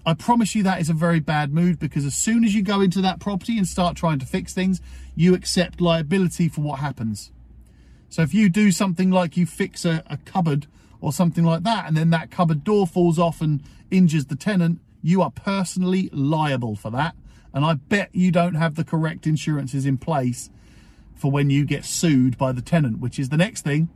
I 0.04 0.14
promise 0.14 0.54
you 0.54 0.64
that 0.64 0.80
is 0.80 0.90
a 0.90 0.94
very 0.94 1.20
bad 1.20 1.52
mood 1.52 1.78
because 1.78 2.04
as 2.04 2.14
soon 2.14 2.44
as 2.44 2.54
you 2.54 2.62
go 2.62 2.80
into 2.80 3.00
that 3.02 3.20
property 3.20 3.56
and 3.56 3.66
start 3.66 3.96
trying 3.96 4.18
to 4.18 4.26
fix 4.26 4.52
things, 4.52 4.80
you 5.14 5.34
accept 5.34 5.80
liability 5.80 6.48
for 6.48 6.60
what 6.60 6.80
happens. 6.80 7.30
So 8.08 8.22
if 8.22 8.34
you 8.34 8.48
do 8.48 8.72
something 8.72 9.10
like 9.10 9.36
you 9.36 9.46
fix 9.46 9.84
a, 9.84 10.02
a 10.06 10.16
cupboard 10.18 10.66
or 11.00 11.12
something 11.12 11.44
like 11.44 11.62
that, 11.62 11.86
and 11.86 11.96
then 11.96 12.10
that 12.10 12.30
cupboard 12.30 12.64
door 12.64 12.86
falls 12.86 13.18
off 13.18 13.40
and 13.40 13.62
injures 13.90 14.26
the 14.26 14.36
tenant, 14.36 14.80
you 15.02 15.22
are 15.22 15.30
personally 15.30 16.10
liable 16.12 16.74
for 16.74 16.90
that. 16.90 17.14
And 17.54 17.64
I 17.64 17.74
bet 17.74 18.10
you 18.12 18.32
don't 18.32 18.54
have 18.54 18.74
the 18.74 18.84
correct 18.84 19.26
insurances 19.26 19.86
in 19.86 19.98
place 19.98 20.50
for 21.14 21.30
when 21.30 21.48
you 21.50 21.64
get 21.64 21.84
sued 21.84 22.36
by 22.36 22.50
the 22.50 22.62
tenant, 22.62 22.98
which 22.98 23.18
is 23.18 23.28
the 23.28 23.36
next 23.36 23.62
thing. 23.62 23.88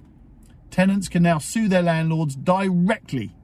Tenants 0.71 1.09
can 1.09 1.23
now 1.23 1.38
sue 1.38 1.69
their 1.69 1.83
landlords 1.83 2.37
directly. 2.37 3.35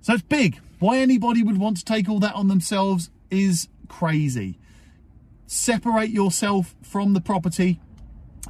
So 0.00 0.14
it's 0.14 0.22
big. 0.22 0.60
Why 0.78 0.98
anybody 0.98 1.42
would 1.42 1.58
want 1.58 1.76
to 1.78 1.84
take 1.84 2.08
all 2.08 2.20
that 2.20 2.34
on 2.34 2.48
themselves 2.48 3.10
is 3.30 3.68
crazy. 3.88 4.58
Separate 5.46 6.10
yourself 6.10 6.74
from 6.82 7.14
the 7.14 7.20
property 7.20 7.80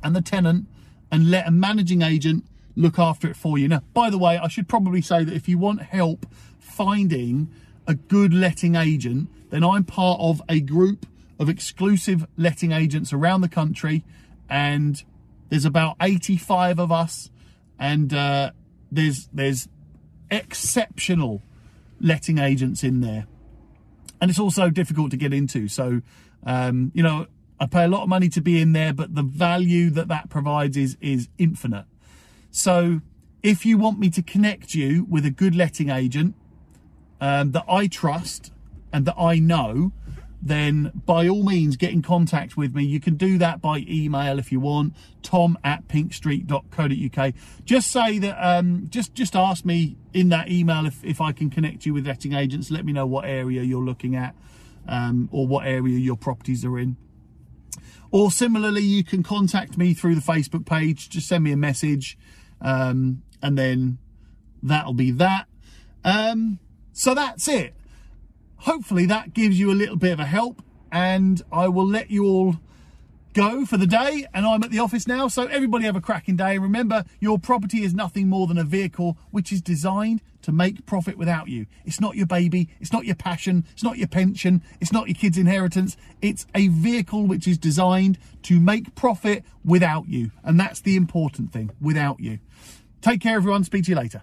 and 0.02 0.14
the 0.14 0.20
tenant 0.20 0.66
and 1.10 1.30
let 1.30 1.46
a 1.46 1.50
managing 1.50 2.02
agent 2.02 2.44
look 2.76 2.98
after 2.98 3.28
it 3.28 3.36
for 3.36 3.58
you. 3.58 3.66
Now, 3.68 3.82
by 3.94 4.10
the 4.10 4.18
way, 4.18 4.36
I 4.36 4.48
should 4.48 4.68
probably 4.68 5.00
say 5.00 5.24
that 5.24 5.34
if 5.34 5.48
you 5.48 5.58
want 5.58 5.82
help 5.82 6.26
finding 6.58 7.50
a 7.86 7.94
good 7.94 8.34
letting 8.34 8.74
agent, 8.74 9.28
then 9.50 9.64
I'm 9.64 9.84
part 9.84 10.20
of 10.20 10.42
a 10.48 10.60
group 10.60 11.06
of 11.38 11.48
exclusive 11.48 12.26
letting 12.36 12.72
agents 12.72 13.12
around 13.12 13.40
the 13.40 13.48
country, 13.48 14.04
and 14.48 15.02
there's 15.48 15.64
about 15.64 15.96
85 16.00 16.78
of 16.78 16.92
us, 16.92 17.30
and 17.78 18.12
uh, 18.12 18.50
there's 18.92 19.28
there's 19.32 19.68
exceptional 20.30 21.42
letting 22.00 22.38
agents 22.38 22.82
in 22.82 23.00
there, 23.00 23.26
and 24.20 24.30
it's 24.30 24.40
also 24.40 24.70
difficult 24.70 25.11
to 25.11 25.16
get 25.16 25.32
into. 25.32 25.68
So, 25.68 26.02
um, 26.44 26.92
you 26.94 27.02
know, 27.02 27.26
I 27.61 27.66
pay 27.66 27.84
a 27.84 27.88
lot 27.88 28.02
of 28.02 28.08
money 28.08 28.28
to 28.30 28.40
be 28.40 28.61
in 28.61 28.72
there, 28.72 28.92
but 28.92 29.14
the 29.14 29.22
value 29.22 29.90
that 29.90 30.08
that 30.08 30.30
provides 30.30 30.76
is 30.76 30.96
is 31.00 31.28
infinite. 31.38 31.87
So, 32.50 33.00
if 33.42 33.66
you 33.66 33.78
want 33.78 33.98
me 33.98 34.11
to 34.11 34.22
connect 34.22 34.74
you 34.74 35.06
with 35.08 35.24
a 35.24 35.30
good 35.30 35.54
letting 35.54 35.90
agent 35.90 36.34
um, 37.20 37.52
that 37.52 37.64
I 37.68 37.87
trust 37.87 38.52
and 38.92 39.04
that 39.06 39.16
I 39.18 39.38
know, 39.38 39.92
then 40.40 40.92
by 41.07 41.29
all 41.29 41.42
means 41.42 41.77
get 41.77 41.90
in 41.90 42.03
contact 42.03 42.57
with 42.57 42.74
me. 42.74 42.85
You 42.85 43.01
can 43.01 43.16
do 43.16 43.38
that 43.38 43.61
by 43.61 43.85
email 43.88 44.38
if 44.38 44.53
you 44.53 44.61
want, 44.61 44.94
tom 45.22 45.59
at 45.64 45.88
pinkstreet.co.uk. 45.88 47.35
Just 47.64 47.90
say 47.90 48.18
that, 48.18 48.37
um, 48.38 48.87
just, 48.88 49.14
just 49.14 49.35
ask 49.35 49.64
me 49.64 49.96
in 50.12 50.29
that 50.29 50.48
email 50.48 50.87
if, 50.87 51.05
if 51.05 51.20
I 51.20 51.33
can 51.33 51.51
connect 51.51 51.87
you 51.87 51.94
with 51.94 52.07
letting 52.07 52.35
agents. 52.35 52.70
Let 52.70 52.85
me 52.85 52.92
know 52.92 53.07
what 53.07 53.24
area 53.24 53.62
you're 53.62 53.85
looking 53.85 54.14
at 54.14 54.35
um, 54.87 55.29
or 55.33 55.46
what 55.46 55.66
area 55.66 55.98
your 55.98 56.16
properties 56.16 56.64
are 56.64 56.79
in. 56.79 56.96
Or 58.11 58.31
similarly, 58.31 58.83
you 58.83 59.05
can 59.05 59.22
contact 59.22 59.77
me 59.77 59.92
through 59.92 60.14
the 60.14 60.20
Facebook 60.22 60.64
page. 60.64 61.11
Just 61.11 61.29
send 61.29 61.44
me 61.44 61.53
a 61.53 61.57
message 61.57 62.16
um, 62.61 63.22
and 63.42 63.59
then 63.59 63.98
that'll 64.62 64.94
be 64.94 65.11
that. 65.11 65.46
Um, 66.05 66.59
so 66.92 67.14
that's 67.14 67.48
it 67.48 67.74
hopefully 68.59 69.07
that 69.07 69.35
gives 69.35 69.59
you 69.59 69.71
a 69.71 69.75
little 69.75 69.97
bit 69.97 70.12
of 70.12 70.21
a 70.21 70.27
help 70.27 70.62
and 70.90 71.42
I 71.53 71.68
will 71.68 71.87
let 71.87 72.11
you 72.11 72.25
all 72.25 72.57
go 73.35 73.64
for 73.64 73.77
the 73.77 73.87
day 73.87 74.27
and 74.35 74.47
I'm 74.47 74.62
at 74.64 74.71
the 74.71 74.79
office 74.79 75.07
now 75.07 75.29
so 75.29 75.47
everybody 75.47 75.85
have 75.85 75.97
a 75.97 76.01
cracking 76.01 76.37
day. 76.37 76.59
Remember 76.59 77.05
your 77.21 77.38
property 77.38 77.83
is 77.83 77.94
nothing 77.94 78.29
more 78.29 78.47
than 78.47 78.59
a 78.59 78.64
vehicle 78.64 79.16
which 79.31 79.53
is 79.53 79.61
designed 79.61 80.23
to 80.42 80.51
make 80.51 80.87
profit 80.87 81.18
without 81.18 81.49
you. 81.49 81.66
It's 81.85 82.01
not 82.01 82.16
your 82.16 82.27
baby 82.27 82.68
it's 82.81 82.92
not 82.92 83.05
your 83.05 83.14
passion 83.14 83.64
it's 83.73 83.85
not 83.85 83.99
your 83.99 84.09
pension 84.09 84.62
it's 84.81 84.92
not 84.92 85.09
your 85.09 85.14
kids 85.14 85.38
inheritance. 85.38 85.97
It's 86.21 86.47
a 86.55 86.68
vehicle 86.68 87.27
which 87.27 87.47
is 87.47 87.59
designed 87.59 88.18
to 88.44 88.59
make 88.59 88.94
profit 88.94 89.44
without 89.64 90.09
you 90.09 90.33
and 90.42 90.59
that's 90.59 90.81
the 90.81 90.97
important 90.97 91.53
thing 91.53 91.71
without 91.81 92.21
you. 92.21 92.38
Take 93.03 93.21
care 93.21 93.37
everyone. 93.37 93.62
Speak 93.62 93.85
to 93.85 93.90
you 93.90 93.97
later 93.97 94.23